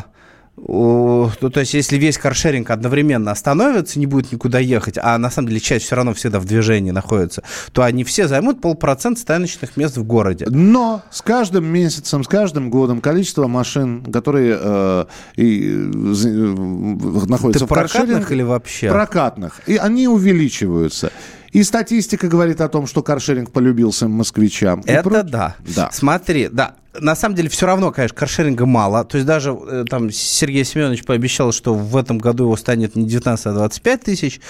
ну, 0.57 1.49
то 1.51 1.59
есть, 1.59 1.73
если 1.73 1.97
весь 1.97 2.17
каршеринг 2.17 2.69
одновременно 2.69 3.31
остановится, 3.31 3.99
не 3.99 4.05
будет 4.05 4.31
никуда 4.31 4.59
ехать, 4.59 4.97
а 5.01 5.17
на 5.17 5.29
самом 5.29 5.49
деле 5.49 5.59
часть 5.59 5.85
все 5.85 5.95
равно 5.95 6.13
всегда 6.13 6.39
в 6.39 6.45
движении 6.45 6.91
находится, 6.91 7.43
то 7.73 7.83
они 7.83 8.03
все 8.03 8.27
займут 8.27 8.61
полпроцента 8.61 9.19
стояночных 9.19 9.75
мест 9.75 9.97
в 9.97 10.03
городе. 10.03 10.45
Но 10.49 11.03
с 11.11 11.21
каждым 11.21 11.65
месяцем, 11.65 12.23
с 12.23 12.27
каждым 12.27 12.69
годом 12.69 13.01
количество 13.01 13.47
машин, 13.47 14.05
которые 14.11 14.57
э, 14.59 15.05
и, 15.35 15.71
э, 15.71 17.25
находятся 17.27 17.59
Ты 17.59 17.65
в 17.65 17.67
прокатных 17.67 18.31
или 18.31 18.43
вообще? 18.43 18.89
Прокатных. 18.89 19.61
И 19.67 19.75
они 19.75 20.07
увеличиваются. 20.07 21.11
И 21.51 21.63
статистика 21.63 22.27
говорит 22.27 22.59
о 22.59 22.67
том, 22.67 22.85
что 22.85 23.01
каршеринг 23.01 23.51
полюбился 23.51 24.09
москвичам. 24.09 24.83
Это 24.85 25.23
да. 25.23 25.55
да. 25.75 25.89
Смотри, 25.91 26.49
да, 26.51 26.75
на 26.99 27.15
самом 27.15 27.35
деле 27.35 27.49
все 27.49 27.65
равно, 27.65 27.91
конечно, 27.91 28.17
каршеринга 28.17 28.65
мало. 28.65 29.03
То 29.03 29.17
есть 29.17 29.27
даже 29.27 29.51
э, 29.51 29.85
там 29.89 30.11
Сергей 30.11 30.63
Семенович 30.63 31.03
пообещал, 31.03 31.51
что 31.51 31.73
в 31.73 31.95
этом 31.97 32.17
году 32.17 32.45
его 32.45 32.57
станет 32.57 32.95
не 32.95 33.05
19, 33.05 33.45
а 33.45 33.53
25 33.53 34.01
тысяч. 34.01 34.41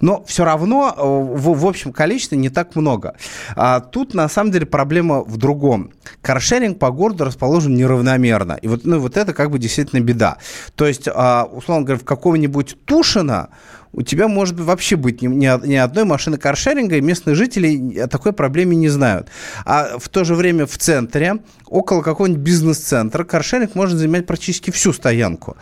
Но 0.00 0.24
все 0.26 0.44
равно 0.44 0.94
э, 0.96 1.02
в, 1.02 1.58
в 1.58 1.66
общем 1.66 1.92
количестве 1.92 2.38
не 2.38 2.48
так 2.48 2.76
много. 2.76 3.14
А 3.56 3.80
тут 3.80 4.14
на 4.14 4.28
самом 4.28 4.52
деле 4.52 4.66
проблема 4.66 5.22
в 5.22 5.36
другом. 5.36 5.92
Каршеринг 6.22 6.78
по 6.78 6.90
городу 6.90 7.24
расположен 7.24 7.74
неравномерно. 7.74 8.58
И 8.60 8.68
вот, 8.68 8.84
ну, 8.84 8.98
вот 8.98 9.16
это 9.16 9.32
как 9.32 9.50
бы 9.50 9.58
действительно 9.58 10.00
беда. 10.00 10.38
То 10.74 10.86
есть, 10.86 11.08
а, 11.08 11.44
условно 11.44 11.84
говоря, 11.84 12.00
в 12.00 12.04
какого-нибудь 12.04 12.76
Тушина 12.84 13.50
у 13.92 14.02
тебя 14.02 14.28
может 14.28 14.58
вообще 14.60 14.96
быть 14.96 15.22
ни, 15.22 15.66
ни, 15.66 15.74
одной 15.74 16.04
машины 16.04 16.38
каршеринга, 16.38 16.96
и 16.96 17.00
местные 17.00 17.34
жители 17.34 17.98
о 17.98 18.06
такой 18.06 18.32
проблеме 18.32 18.76
не 18.76 18.88
знают. 18.88 19.28
А 19.64 19.98
в 19.98 20.08
то 20.08 20.24
же 20.24 20.34
время 20.34 20.66
в 20.66 20.78
центре, 20.78 21.38
около 21.66 22.02
какого-нибудь 22.02 22.42
бизнес-центра, 22.42 23.24
каршеринг 23.24 23.74
может 23.74 23.98
занимать 23.98 24.26
практически 24.26 24.70
всю 24.70 24.92
стоянку. 24.92 25.56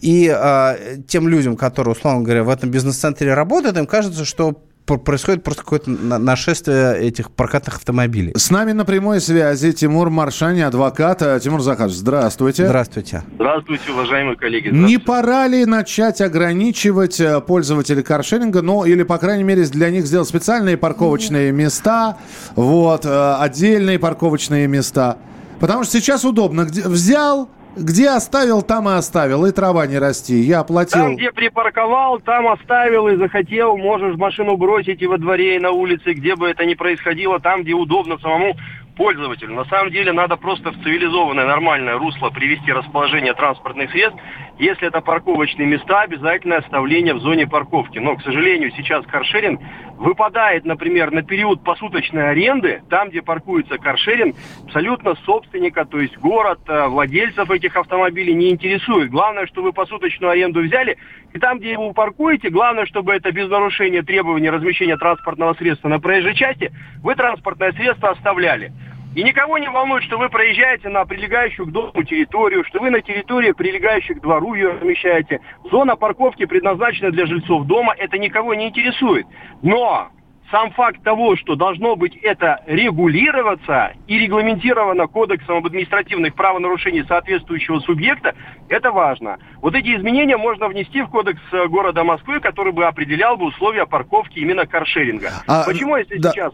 И 0.00 0.28
а, 0.28 0.76
тем 1.06 1.28
людям, 1.28 1.56
которые, 1.56 1.94
условно 1.94 2.22
говоря, 2.22 2.44
в 2.44 2.50
этом 2.50 2.70
бизнес-центре 2.70 3.32
работают, 3.32 3.78
им 3.78 3.86
кажется, 3.86 4.24
что 4.24 4.62
происходит 4.98 5.42
просто 5.42 5.62
какое-то 5.62 5.90
нашествие 5.90 6.98
этих 7.00 7.30
прокатных 7.30 7.76
автомобилей. 7.76 8.32
С 8.36 8.50
нами 8.50 8.72
на 8.72 8.84
прямой 8.84 9.20
связи 9.20 9.72
Тимур 9.72 10.10
Маршани, 10.10 10.60
адвокат. 10.60 11.22
Тимур 11.42 11.60
Захарович, 11.60 11.96
здравствуйте. 11.96 12.66
Здравствуйте. 12.66 13.22
Здравствуйте, 13.34 13.92
уважаемые 13.92 14.36
коллеги. 14.36 14.68
Не 14.68 14.98
пора 14.98 15.46
ли 15.46 15.64
начать 15.64 16.20
ограничивать 16.20 17.20
э, 17.20 17.40
пользователей 17.40 18.02
каршеринга, 18.02 18.62
ну 18.62 18.84
или, 18.84 19.02
по 19.02 19.18
крайней 19.18 19.44
мере, 19.44 19.64
для 19.64 19.90
них 19.90 20.06
сделать 20.06 20.28
специальные 20.28 20.76
парковочные 20.76 21.52
места, 21.52 22.18
вот, 22.54 23.04
э, 23.04 23.34
отдельные 23.38 23.98
парковочные 23.98 24.66
места? 24.66 25.18
Потому 25.60 25.84
что 25.84 25.92
сейчас 26.00 26.24
удобно. 26.24 26.64
Взял, 26.64 27.50
где 27.76 28.10
оставил, 28.10 28.62
там 28.62 28.88
и 28.88 28.92
оставил, 28.92 29.46
и 29.46 29.52
трава 29.52 29.86
не 29.86 29.98
расти. 29.98 30.40
Я 30.40 30.60
оплатил. 30.60 31.00
Там, 31.00 31.16
где 31.16 31.30
припарковал, 31.32 32.20
там 32.20 32.48
оставил 32.48 33.08
и 33.08 33.16
захотел, 33.16 33.76
можешь 33.76 34.16
машину 34.16 34.56
бросить 34.56 35.02
и 35.02 35.06
во 35.06 35.18
дворе, 35.18 35.56
и 35.56 35.60
на 35.60 35.70
улице, 35.70 36.12
где 36.12 36.36
бы 36.36 36.48
это 36.48 36.64
ни 36.64 36.74
происходило, 36.74 37.40
там, 37.40 37.62
где 37.62 37.72
удобно 37.72 38.18
самому 38.18 38.56
пользователю. 39.00 39.54
На 39.54 39.64
самом 39.64 39.90
деле 39.90 40.12
надо 40.12 40.36
просто 40.36 40.72
в 40.72 40.82
цивилизованное, 40.82 41.46
нормальное 41.46 41.96
русло 41.96 42.28
привести 42.28 42.70
расположение 42.70 43.32
транспортных 43.32 43.90
средств. 43.92 44.20
Если 44.58 44.86
это 44.88 45.00
парковочные 45.00 45.66
места, 45.66 46.02
обязательное 46.02 46.58
оставление 46.58 47.14
в 47.14 47.20
зоне 47.20 47.46
парковки. 47.46 47.98
Но, 47.98 48.16
к 48.16 48.22
сожалению, 48.22 48.70
сейчас 48.76 49.06
каршеринг 49.06 49.58
выпадает, 49.96 50.66
например, 50.66 51.12
на 51.12 51.22
период 51.22 51.64
посуточной 51.64 52.28
аренды, 52.28 52.82
там, 52.90 53.08
где 53.08 53.22
паркуется 53.22 53.78
каршеринг, 53.78 54.36
абсолютно 54.66 55.14
собственника, 55.24 55.86
то 55.86 55.98
есть 55.98 56.18
город, 56.18 56.60
э, 56.68 56.86
владельцев 56.88 57.50
этих 57.50 57.76
автомобилей 57.76 58.34
не 58.34 58.50
интересует. 58.50 59.10
Главное, 59.10 59.46
что 59.46 59.62
вы 59.62 59.72
посуточную 59.72 60.32
аренду 60.32 60.60
взяли, 60.60 60.98
и 61.32 61.38
там, 61.38 61.58
где 61.58 61.72
его 61.72 61.94
паркуете, 61.94 62.50
главное, 62.50 62.84
чтобы 62.84 63.14
это 63.14 63.32
без 63.32 63.48
нарушения 63.48 64.02
требований 64.02 64.50
размещения 64.50 64.98
транспортного 64.98 65.54
средства 65.54 65.88
на 65.88 66.00
проезжей 66.00 66.34
части, 66.34 66.70
вы 67.02 67.14
транспортное 67.14 67.72
средство 67.72 68.10
оставляли. 68.10 68.72
И 69.14 69.24
никого 69.24 69.58
не 69.58 69.68
волнует, 69.68 70.04
что 70.04 70.18
вы 70.18 70.28
проезжаете 70.28 70.88
на 70.88 71.04
прилегающую 71.04 71.66
к 71.66 71.72
дому 71.72 72.04
территорию, 72.04 72.64
что 72.64 72.78
вы 72.78 72.90
на 72.90 73.00
территории, 73.00 73.50
прилегающей 73.50 74.14
к 74.14 74.20
двору 74.20 74.54
ее 74.54 74.70
размещаете. 74.70 75.40
Зона 75.70 75.96
парковки 75.96 76.46
предназначена 76.46 77.10
для 77.10 77.26
жильцов 77.26 77.66
дома, 77.66 77.92
это 77.98 78.18
никого 78.18 78.54
не 78.54 78.68
интересует. 78.68 79.26
Но 79.62 80.10
сам 80.50 80.70
факт 80.72 81.02
того, 81.02 81.36
что 81.36 81.54
должно 81.54 81.96
быть 81.96 82.16
это 82.16 82.62
регулироваться 82.66 83.92
и 84.06 84.18
регламентировано 84.18 85.06
Кодексом 85.06 85.58
об 85.58 85.66
административных 85.66 86.34
правонарушениях 86.34 87.06
соответствующего 87.06 87.80
субъекта, 87.80 88.34
это 88.68 88.90
важно. 88.90 89.38
Вот 89.60 89.74
эти 89.74 89.96
изменения 89.96 90.36
можно 90.36 90.68
внести 90.68 91.02
в 91.02 91.08
Кодекс 91.08 91.40
э, 91.52 91.66
города 91.68 92.04
Москвы, 92.04 92.40
который 92.40 92.72
бы 92.72 92.84
определял 92.84 93.36
бы 93.36 93.46
условия 93.46 93.86
парковки 93.86 94.38
именно 94.38 94.66
каршеринга. 94.66 95.30
А, 95.46 95.64
Почему, 95.64 95.96
если, 95.96 96.18
да. 96.18 96.30
сейчас, 96.30 96.52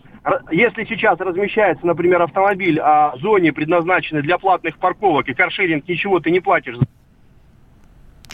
если 0.51 0.85
сейчас 0.85 1.19
размещается, 1.21 1.87
например, 1.87 2.23
автомобиль 2.23 2.79
а, 2.81 3.15
в 3.17 3.21
зоне, 3.21 3.53
предназначенной 3.53 4.23
для 4.23 4.39
платных 4.39 4.79
парковок, 4.79 5.29
и 5.29 5.35
каршеринг 5.35 5.89
ничего 5.89 6.21
ты 6.21 6.31
не 6.31 6.41
платишь 6.41 6.77
а, 6.77 6.85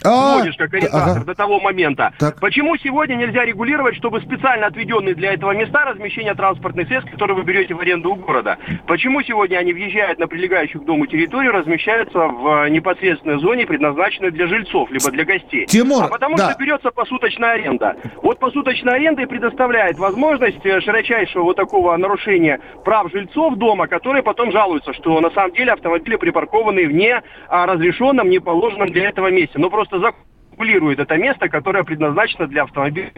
сводишь 0.03 0.55
как 0.57 0.73
ориентатор 0.73 1.17
ага. 1.17 1.25
до 1.25 1.35
того 1.35 1.59
момента. 1.59 2.13
Так. 2.19 2.39
Почему 2.39 2.77
сегодня 2.77 3.15
нельзя 3.15 3.45
регулировать, 3.45 3.95
чтобы 3.95 4.21
специально 4.21 4.67
отведенные 4.67 5.15
для 5.15 5.33
этого 5.33 5.51
места 5.51 5.85
размещения 5.85 6.33
транспортных 6.33 6.87
средств, 6.87 7.11
которые 7.11 7.37
вы 7.37 7.43
берете 7.43 7.73
в 7.73 7.79
аренду 7.79 8.11
у 8.11 8.15
города, 8.15 8.57
почему 8.87 9.21
сегодня 9.23 9.57
они 9.57 9.73
въезжают 9.73 10.19
на 10.19 10.27
прилегающую 10.27 10.81
к 10.81 10.85
дому 10.85 11.05
территорию, 11.05 11.51
размещаются 11.51 12.19
в 12.19 12.65
э, 12.65 12.69
непосредственной 12.69 13.39
зоне, 13.39 13.65
предназначенной 13.65 14.31
для 14.31 14.47
жильцов, 14.47 14.89
либо 14.91 15.11
для 15.11 15.25
гостей? 15.25 15.65
Тимур, 15.65 16.03
а 16.05 16.07
потому 16.07 16.35
да. 16.35 16.49
что 16.49 16.59
берется 16.59 16.91
посуточная 16.91 17.51
аренда. 17.51 17.95
Вот 18.21 18.39
посуточная 18.39 18.95
аренда 18.95 19.23
и 19.23 19.25
предоставляет 19.25 19.97
возможность 19.97 20.65
э, 20.65 20.81
широчайшего 20.81 21.43
вот 21.43 21.55
такого 21.55 21.95
нарушения 21.97 22.59
прав 22.83 23.11
жильцов 23.11 23.55
дома, 23.55 23.87
которые 23.87 24.23
потом 24.23 24.51
жалуются, 24.51 24.93
что 24.93 25.19
на 25.19 25.31
самом 25.31 25.53
деле 25.53 25.73
автомобили 25.73 26.15
припаркованы 26.15 26.87
вне 26.87 27.21
а, 27.47 27.65
разрешенном, 27.65 28.29
не 28.29 28.39
положенном 28.39 28.89
для 28.89 29.09
этого 29.09 29.31
месте. 29.31 29.59
Но 29.59 29.69
просто 29.69 29.92
Nossa, 29.93 30.17
регулирует 30.63 30.99
это 30.99 31.15
место, 31.17 31.49
которое 31.49 31.83
предназначено 31.83 32.47
для 32.47 32.63
автомобиля. 32.63 33.11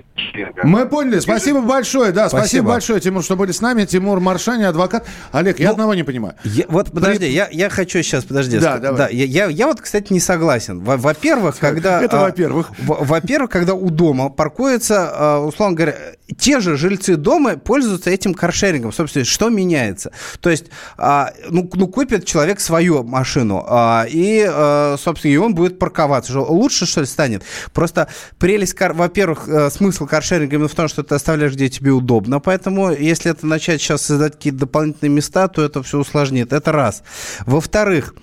Мы 0.63 0.85
поняли. 0.85 1.19
Спасибо 1.19 1.61
большое. 1.61 2.11
Да, 2.11 2.29
спасибо, 2.29 2.45
спасибо 2.45 2.67
большое, 2.69 2.99
Тимур, 2.99 3.23
что 3.23 3.35
были 3.35 3.51
с 3.51 3.61
нами. 3.61 3.85
Тимур 3.85 4.19
Маршани, 4.19 4.63
адвокат. 4.63 5.07
Олег, 5.31 5.59
я 5.59 5.67
ну, 5.67 5.71
одного 5.73 5.93
не 5.93 6.03
понимаю. 6.03 6.35
Я, 6.43 6.65
вот 6.67 6.91
подожди, 6.91 7.19
При... 7.19 7.31
я, 7.31 7.47
я 7.51 7.69
хочу 7.69 8.01
сейчас, 8.01 8.25
подожди. 8.25 8.59
Да, 8.59 8.77
давай. 8.77 8.97
Да, 8.97 9.07
я, 9.09 9.25
я, 9.25 9.45
я 9.47 9.67
вот, 9.67 9.81
кстати, 9.81 10.11
не 10.11 10.19
согласен. 10.19 10.79
Во-первых, 10.79 11.57
когда... 11.59 12.01
Это 12.01 12.17
во-первых. 12.17 12.71
Во-первых, 12.79 13.49
когда 13.49 13.73
у 13.73 13.89
дома 13.89 14.29
паркуется, 14.29 15.11
а, 15.11 15.39
условно 15.39 15.75
говоря, 15.75 15.95
те 16.37 16.59
же 16.59 16.75
жильцы 16.75 17.15
дома 17.15 17.57
пользуются 17.57 18.09
этим 18.09 18.33
каршерингом. 18.33 18.91
Собственно, 18.91 19.25
что 19.25 19.49
меняется? 19.49 20.11
То 20.39 20.49
есть, 20.49 20.65
а, 20.97 21.31
ну, 21.49 21.69
ну 21.73 21.87
купит 21.87 22.25
человек 22.25 22.59
свою 22.59 23.03
машину, 23.03 23.63
а, 23.67 24.05
и, 24.07 24.45
собственно, 24.97 25.31
и 25.31 25.37
он 25.37 25.55
будет 25.55 25.79
парковаться. 25.79 26.39
Лучше, 26.39 26.85
что 26.85 27.01
ли, 27.01 27.07
станет 27.07 27.34
станет. 27.35 27.43
Просто 27.73 28.07
прелесть, 28.39 28.75
во-первых, 28.79 29.47
э, 29.47 29.69
смысл 29.69 30.05
каршеринга 30.05 30.55
именно 30.55 30.67
в 30.67 30.75
том, 30.75 30.87
что 30.87 31.03
ты 31.03 31.15
оставляешь, 31.15 31.53
где 31.53 31.69
тебе 31.69 31.91
удобно. 31.91 32.39
Поэтому, 32.39 32.91
если 32.91 33.31
это 33.31 33.45
начать 33.45 33.81
сейчас 33.81 34.03
создать 34.03 34.33
какие-то 34.33 34.59
дополнительные 34.59 35.11
места, 35.11 35.47
то 35.47 35.63
это 35.63 35.83
все 35.83 35.99
усложнит. 35.99 36.53
Это 36.53 36.71
раз. 36.71 37.03
Во-вторых, 37.45 38.15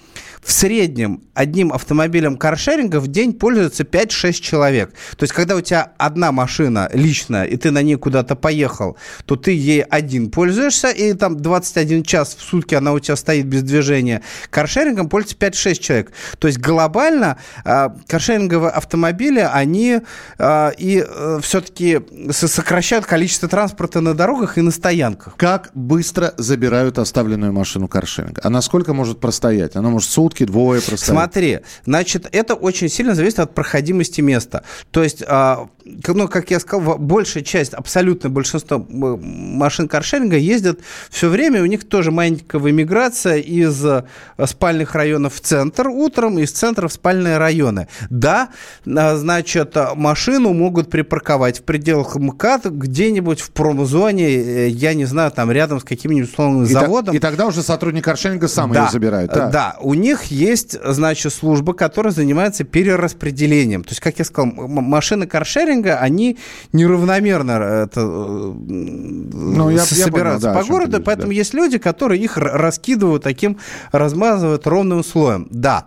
в 0.42 0.50
среднем 0.50 1.22
одним 1.34 1.72
автомобилем 1.72 2.36
каршеринга 2.36 3.00
в 3.00 3.08
день 3.08 3.32
пользуется 3.32 3.84
5-6 3.84 4.32
человек. 4.32 4.92
То 5.16 5.22
есть, 5.22 5.32
когда 5.32 5.56
у 5.56 5.60
тебя 5.60 5.92
одна 5.98 6.32
машина 6.32 6.90
личная, 6.92 7.44
и 7.44 7.56
ты 7.56 7.70
на 7.70 7.82
ней 7.82 7.96
куда-то 7.96 8.36
поехал, 8.36 8.96
то 9.24 9.36
ты 9.36 9.52
ей 9.52 9.82
один 9.82 10.30
пользуешься, 10.30 10.90
и 10.90 11.14
там 11.14 11.36
21 11.36 12.02
час 12.02 12.36
в 12.38 12.42
сутки 12.42 12.74
она 12.74 12.92
у 12.92 12.98
тебя 12.98 13.16
стоит 13.16 13.46
без 13.46 13.62
движения. 13.62 14.22
Каршерингом 14.50 15.08
пользуется 15.08 15.36
5-6 15.36 15.74
человек. 15.78 16.12
То 16.38 16.48
есть, 16.48 16.58
глобально 16.58 17.38
э, 17.64 17.88
каршеринговые 18.06 18.70
автомобили, 18.70 19.48
они 19.50 20.00
э, 20.38 20.70
и 20.76 21.04
э, 21.06 21.40
все-таки 21.42 22.00
сокращают 22.30 23.06
количество 23.06 23.48
транспорта 23.48 24.00
на 24.00 24.14
дорогах 24.14 24.58
и 24.58 24.60
на 24.60 24.70
стоянках. 24.70 25.36
Как 25.36 25.70
быстро 25.74 26.34
забирают 26.36 26.98
оставленную 26.98 27.52
машину 27.52 27.88
каршеринга? 27.88 28.40
А 28.44 28.50
насколько 28.50 28.92
может 28.92 29.20
простоять? 29.20 29.76
Она 29.76 29.88
может 29.88 30.10
сутки 30.10 30.31
сутки 30.32 30.44
двое 30.44 30.80
просто. 30.80 31.06
Смотри, 31.06 31.60
значит, 31.84 32.28
это 32.32 32.54
очень 32.54 32.88
сильно 32.88 33.14
зависит 33.14 33.40
от 33.40 33.54
проходимости 33.54 34.20
места. 34.20 34.64
То 34.90 35.02
есть, 35.02 35.22
а, 35.26 35.68
ну, 35.84 36.28
как 36.28 36.50
я 36.50 36.60
сказал, 36.60 36.98
большая 36.98 37.42
часть, 37.42 37.74
абсолютное 37.74 38.30
большинство 38.30 38.84
машин 38.88 39.88
каршеринга 39.88 40.36
ездят 40.36 40.80
все 41.10 41.28
время, 41.28 41.62
у 41.62 41.66
них 41.66 41.88
тоже 41.88 42.10
маленькая 42.10 42.60
иммиграция 42.62 43.36
из 43.36 43.84
э, 43.84 44.04
спальных 44.44 44.94
районов 44.94 45.34
в 45.34 45.40
центр 45.40 45.88
утром, 45.88 46.38
из 46.38 46.52
центра 46.52 46.88
в 46.88 46.92
спальные 46.92 47.38
районы. 47.38 47.88
Да, 48.10 48.48
а, 48.86 49.16
значит, 49.16 49.76
машину 49.94 50.52
могут 50.52 50.90
припарковать 50.90 51.60
в 51.60 51.62
пределах 51.62 52.16
МКАД 52.16 52.66
где-нибудь 52.66 53.40
в 53.40 53.50
промзоне, 53.50 54.28
э, 54.28 54.68
я 54.68 54.94
не 54.94 55.04
знаю, 55.04 55.30
там 55.30 55.50
рядом 55.50 55.80
с 55.80 55.84
каким-нибудь 55.84 56.30
условным 56.30 56.66
заводом. 56.66 57.14
И, 57.14 57.18
тогда 57.18 57.46
уже 57.46 57.62
сотрудник 57.62 58.04
каршеринга 58.04 58.48
сам 58.48 58.72
да, 58.72 58.84
ее 58.84 58.90
забирает. 58.90 59.30
Да. 59.32 59.50
да, 59.50 59.76
у 59.80 59.94
них 59.94 60.21
есть, 60.26 60.76
значит, 60.84 61.32
служба, 61.32 61.72
которая 61.72 62.12
занимается 62.12 62.64
перераспределением. 62.64 63.84
То 63.84 63.90
есть, 63.90 64.00
как 64.00 64.18
я 64.18 64.24
сказал, 64.24 64.52
машины 64.52 65.26
каршеринга, 65.26 65.98
они 65.98 66.38
неравномерно 66.72 67.50
э, 67.52 67.84
это, 67.84 68.00
ну, 68.00 69.70
я, 69.70 69.80
собираются 69.80 70.48
я 70.48 70.54
понял, 70.54 70.54
да, 70.54 70.60
по 70.60 70.64
городу, 70.64 71.02
поэтому 71.02 71.28
да. 71.28 71.34
есть 71.34 71.54
люди, 71.54 71.78
которые 71.78 72.22
их 72.22 72.36
раскидывают 72.36 73.22
таким, 73.22 73.58
размазывают 73.90 74.66
ровным 74.66 75.02
слоем. 75.04 75.48
Да, 75.50 75.86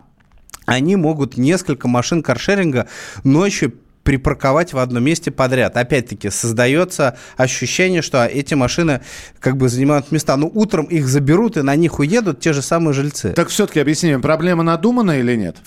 они 0.66 0.96
могут 0.96 1.38
несколько 1.38 1.88
машин 1.88 2.24
каршеринга 2.24 2.88
ночью 3.24 3.74
припарковать 4.06 4.72
в 4.72 4.78
одном 4.78 5.04
месте 5.04 5.32
подряд. 5.32 5.76
Опять-таки, 5.76 6.30
создается 6.30 7.18
ощущение, 7.36 8.02
что 8.02 8.24
эти 8.26 8.54
машины 8.54 9.02
как 9.40 9.58
бы 9.58 9.68
занимают 9.68 10.12
места. 10.12 10.38
Но 10.38 10.48
утром 10.54 10.86
их 10.86 11.08
заберут 11.08 11.58
и 11.58 11.62
на 11.64 11.76
них 11.76 12.00
уедут 12.00 12.40
те 12.40 12.54
же 12.54 12.62
самые 12.62 12.94
жильцы. 12.94 13.34
Так 13.34 13.50
все-таки 13.50 13.82
объясним, 13.82 14.22
проблема 14.22 14.64
надумана 14.64 15.20
или 15.20 15.36
нет? 15.36 15.58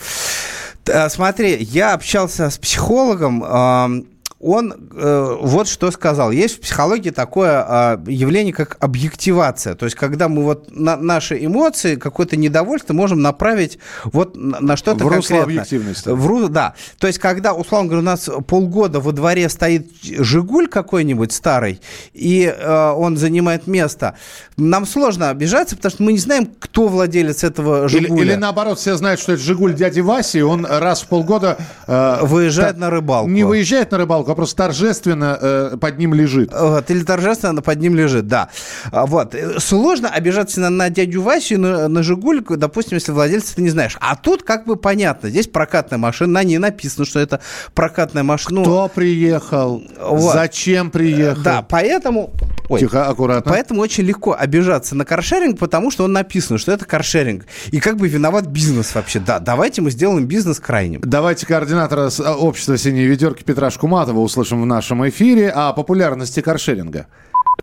Смотри, 1.11 1.57
я 1.61 1.93
общался 1.93 2.49
с 2.49 2.57
психологом, 2.57 4.07
он 4.41 4.91
э, 4.95 5.37
вот 5.41 5.67
что 5.67 5.91
сказал. 5.91 6.31
Есть 6.31 6.59
в 6.59 6.61
психологии 6.61 7.11
такое 7.11 7.65
э, 7.69 7.99
явление, 8.07 8.53
как 8.53 8.77
объективация. 8.79 9.75
То 9.75 9.85
есть, 9.85 9.97
когда 9.97 10.29
мы 10.29 10.45
вот 10.45 10.71
на, 10.71 10.97
наши 10.97 11.45
эмоции, 11.45 11.97
какое-то 11.97 12.37
недовольство 12.37 12.95
можем 12.95 13.21
направить 13.21 13.79
вот 14.05 14.37
на, 14.37 14.61
на 14.61 14.77
что-то 14.77 15.05
в 15.05 15.09
конкретное. 15.09 15.43
объективности. 15.43 16.09
В 16.11 16.27
ру, 16.27 16.49
да. 16.49 16.75
То 16.99 17.09
есть, 17.09 17.19
когда, 17.19 17.53
условно 17.53 17.89
говоря, 17.89 18.01
у 18.01 18.05
нас 18.05 18.31
полгода 18.47 19.01
во 19.01 19.11
дворе 19.11 19.49
стоит 19.49 19.91
«Жигуль» 20.03 20.69
какой-нибудь 20.69 21.33
старый, 21.33 21.81
и 22.13 22.45
э, 22.45 22.91
он 22.91 23.17
занимает 23.17 23.67
место, 23.67 24.17
нам 24.57 24.87
сложно 24.87 25.31
обижаться, 25.31 25.75
потому 25.75 25.91
что 25.91 26.03
мы 26.05 26.13
не 26.13 26.19
знаем, 26.19 26.49
кто 26.61 26.87
владелец 26.87 27.43
этого 27.43 27.89
«Жигуля». 27.89 28.23
Или, 28.23 28.31
или 28.33 28.35
наоборот, 28.37 28.79
все 28.79 28.97
знают, 28.97 29.21
что 29.21 29.33
это 29.33 29.43
«Жигуль» 29.43 29.75
дяди 29.75 30.01
Васи, 30.01 30.39
и 30.39 30.43
он 30.43 30.65
раз 30.65 31.03
в 31.03 31.09
полгода... 31.09 31.59
Э, 31.89 32.19
выезжает 32.23 32.75
та, 32.75 32.81
на 32.83 32.91
рыбалку. 32.91 33.29
Не 33.29 33.43
выезжает 33.43 33.91
на 33.91 33.99
рыбалку, 33.99 34.28
вопрос 34.29 34.55
торжественно 34.55 35.39
э, 35.41 35.77
под 35.81 35.99
ним 35.99 36.15
лежит. 36.15 36.53
Вот, 36.53 36.91
или 36.91 37.03
торжественно 37.03 37.63
под 37.63 37.81
ним 37.81 37.95
лежит, 37.95 38.27
да. 38.27 38.49
А, 38.93 39.07
вот. 39.07 39.35
Сложно 39.59 40.09
обижаться 40.09 40.61
на, 40.61 40.71
на 40.71 40.91
дядю 40.91 41.23
Васю, 41.23 41.59
на, 41.59 41.89
на 41.89 42.03
Жигуль, 42.03 42.43
допустим, 42.49 42.97
если 42.97 43.13
владельца 43.13 43.57
ты 43.57 43.63
не 43.63 43.71
знаешь. 43.71 43.97
А 44.01 44.17
тут 44.17 44.43
как 44.43 44.67
бы 44.67 44.77
понятно, 44.77 45.31
здесь 45.31 45.49
прокатная 45.49 45.99
машина, 45.99 46.35
на 46.35 46.45
ней 46.45 46.59
написано, 46.59 47.05
что 47.05 47.19
это 47.19 47.41
прокатная 47.75 48.23
машина. 48.23 48.63
Кто 48.63 48.89
приехал? 48.89 49.83
Вот. 50.01 50.33
Зачем 50.33 50.91
приехал? 50.91 51.43
Да, 51.43 51.63
поэтому... 51.69 52.33
Ой, 52.69 52.81
Тихо, 52.81 53.07
аккуратно. 53.07 53.51
Поэтому 53.51 53.81
очень 53.81 54.05
легко 54.05 54.37
обижаться 54.39 54.95
на 54.95 55.05
каршеринг, 55.05 55.59
потому 55.59 55.91
что 55.91 56.05
он 56.05 56.13
написано, 56.13 56.59
что 56.59 56.73
это 56.73 56.85
каршеринг. 56.85 57.47
И 57.71 57.81
как 57.81 57.97
бы 57.97 58.09
виноват 58.09 58.47
бизнес 58.47 58.95
вообще. 58.95 59.21
Да, 59.21 59.39
давайте 59.39 59.81
мы 59.81 59.91
сделаем 59.91 60.27
бизнес 60.27 60.61
крайним. 60.61 61.01
Давайте 61.03 61.47
координатора 61.47 62.11
общества 62.39 62.77
«Синие 62.77 63.07
ведерки» 63.07 63.43
Петра 63.43 63.71
Шкуматова 63.71 64.19
услышим 64.21 64.63
в 64.63 64.67
нашем 64.67 65.09
эфире 65.09 65.51
о 65.51 65.73
популярности 65.73 66.41
каршеринга. 66.41 67.07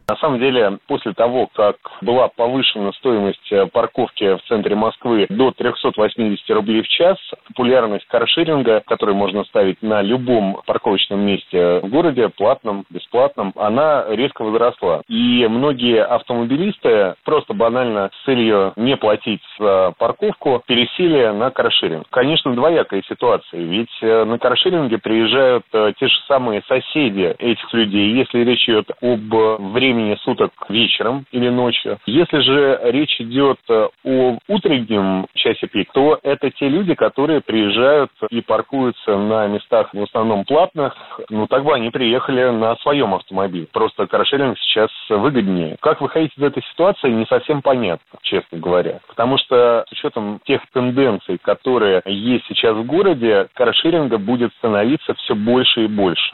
На 0.08 0.16
самом 0.18 0.40
деле, 0.40 0.78
после 0.88 1.14
того, 1.14 1.50
как 1.56 1.78
была 2.02 2.28
повышена 2.28 2.92
стоимость 2.94 3.52
э, 3.52 3.66
парковки 3.66 4.36
в 4.36 4.42
центре 4.48 4.76
Москвы 4.76 5.26
до 5.30 5.52
380 5.52 6.48
рублей 6.52 6.84
в 6.84 6.88
час, 6.88 7.18
популярность 7.48 8.06
каршеринга, 8.08 8.84
который 8.86 9.16
можно 9.16 9.44
ставить 9.46 9.82
на 9.82 10.04
любом 10.04 10.62
парковочном 10.68 11.22
месте 11.22 11.80
в 11.80 11.90
городе, 11.90 12.30
платном, 12.30 12.86
бесплатном, 12.92 13.52
она 13.56 14.06
резко 14.10 14.44
возросла. 14.44 15.02
И 15.08 15.48
многие 15.50 16.04
автомобилисты 16.04 17.16
просто 17.24 17.56
банально 17.56 18.12
с 18.14 18.26
целью 18.26 18.74
не 18.76 18.96
платить 18.98 19.42
за 19.58 19.94
парковку 19.98 20.62
пересели 20.68 21.32
на 21.32 21.50
каршеринг. 21.50 22.06
Конечно, 22.12 22.54
двоякая 22.54 23.02
ситуация, 23.10 23.60
ведь 23.60 23.90
э, 24.02 24.24
на 24.24 24.38
каршеринге 24.38 25.00
приезжают 25.00 25.66
э, 25.74 25.94
те 26.00 26.08
же 26.08 26.16
самые 26.28 26.62
соседи 26.68 27.36
этих 27.40 27.74
людей. 27.74 28.14
Если 28.14 28.44
речь 28.44 28.70
идет 28.70 28.92
об 29.02 29.34
времени 29.72 29.95
суток 30.24 30.52
вечером 30.70 31.26
или 31.32 31.50
ночью. 31.50 31.98
Если 32.06 32.40
же 32.40 32.80
речь 32.86 33.20
идет 33.20 33.60
э, 33.70 33.88
о 34.04 34.38
утреннем 34.48 35.28
часе 35.34 35.68
пик, 35.68 35.92
то 35.94 36.20
это 36.24 36.50
те 36.52 36.68
люди, 36.68 36.96
которые 36.96 37.42
приезжают 37.42 38.12
и 38.30 38.42
паркуются 38.42 39.18
на 39.18 39.48
местах 39.48 39.94
в 39.94 40.02
основном 40.02 40.46
платных. 40.46 40.94
Ну, 41.30 41.48
так 41.48 41.64
бы 41.64 41.74
они 41.74 41.90
приехали 41.90 42.50
на 42.50 42.76
своем 42.78 43.14
автомобиле. 43.14 43.68
Просто 43.72 44.08
каршеринг 44.08 44.58
сейчас 44.60 44.90
выгоднее. 45.10 45.78
Как 45.80 46.02
выходить 46.02 46.32
из 46.38 46.44
этой 46.44 46.64
ситуации, 46.72 47.10
не 47.10 47.26
совсем 47.26 47.62
понятно, 47.62 48.20
честно 48.22 48.58
говоря. 48.58 49.00
Потому 49.08 49.38
что 49.38 49.86
с 49.88 49.92
учетом 49.92 50.40
тех 50.46 50.62
тенденций, 50.74 51.38
которые 51.38 52.02
есть 52.06 52.46
сейчас 52.48 52.76
в 52.76 52.86
городе, 52.86 53.48
каршеринга 53.54 54.18
будет 54.18 54.52
становиться 54.58 55.14
все 55.16 55.36
больше 55.36 55.86
и 55.86 55.88
больше. 55.88 56.34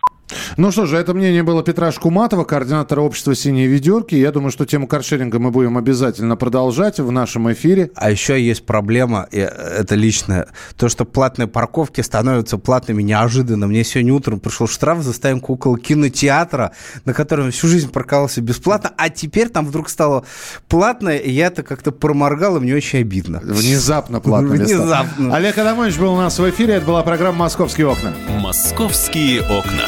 Ну 0.57 0.71
что 0.71 0.85
же, 0.85 0.97
это 0.97 1.13
мнение 1.13 1.43
было 1.43 1.63
Петра 1.63 1.91
Шкуматова, 1.91 2.43
координатора 2.43 3.01
общества 3.01 3.35
«Синие 3.35 3.67
ведерки». 3.67 4.15
Я 4.15 4.31
думаю, 4.31 4.51
что 4.51 4.65
тему 4.65 4.87
каршеринга 4.87 5.39
мы 5.39 5.51
будем 5.51 5.77
обязательно 5.77 6.35
продолжать 6.35 6.99
в 6.99 7.11
нашем 7.11 7.51
эфире. 7.53 7.91
А 7.95 8.11
еще 8.11 8.41
есть 8.41 8.65
проблема, 8.65 9.27
и 9.31 9.37
это 9.37 9.95
личное, 9.95 10.47
то, 10.77 10.89
что 10.89 11.05
платные 11.05 11.47
парковки 11.47 12.01
становятся 12.01 12.57
платными 12.57 13.01
неожиданно. 13.01 13.67
Мне 13.67 13.83
сегодня 13.83 14.13
утром 14.13 14.39
пришел 14.39 14.67
штраф 14.67 15.01
за 15.01 15.13
стоянку 15.13 15.53
около 15.53 15.77
кинотеатра, 15.77 16.71
на 17.05 17.13
котором 17.13 17.51
всю 17.51 17.67
жизнь 17.67 17.89
парковался 17.91 18.41
бесплатно, 18.41 18.91
а 18.97 19.09
теперь 19.09 19.49
там 19.49 19.65
вдруг 19.65 19.89
стало 19.89 20.25
платно, 20.67 21.09
и 21.09 21.31
я 21.31 21.47
это 21.47 21.63
как-то 21.63 21.91
проморгал, 21.91 22.57
и 22.57 22.59
мне 22.59 22.75
очень 22.75 22.99
обидно. 22.99 23.39
Внезапно 23.43 24.19
платно. 24.19 24.49
Внезапно. 24.49 25.35
Олег 25.35 25.57
Адамович 25.57 25.97
был 25.97 26.13
у 26.13 26.17
нас 26.17 26.37
в 26.39 26.49
эфире, 26.49 26.75
это 26.75 26.85
была 26.85 27.03
программа 27.03 27.39
«Московские 27.39 27.87
окна». 27.87 28.13
«Московские 28.29 29.41
окна». 29.41 29.87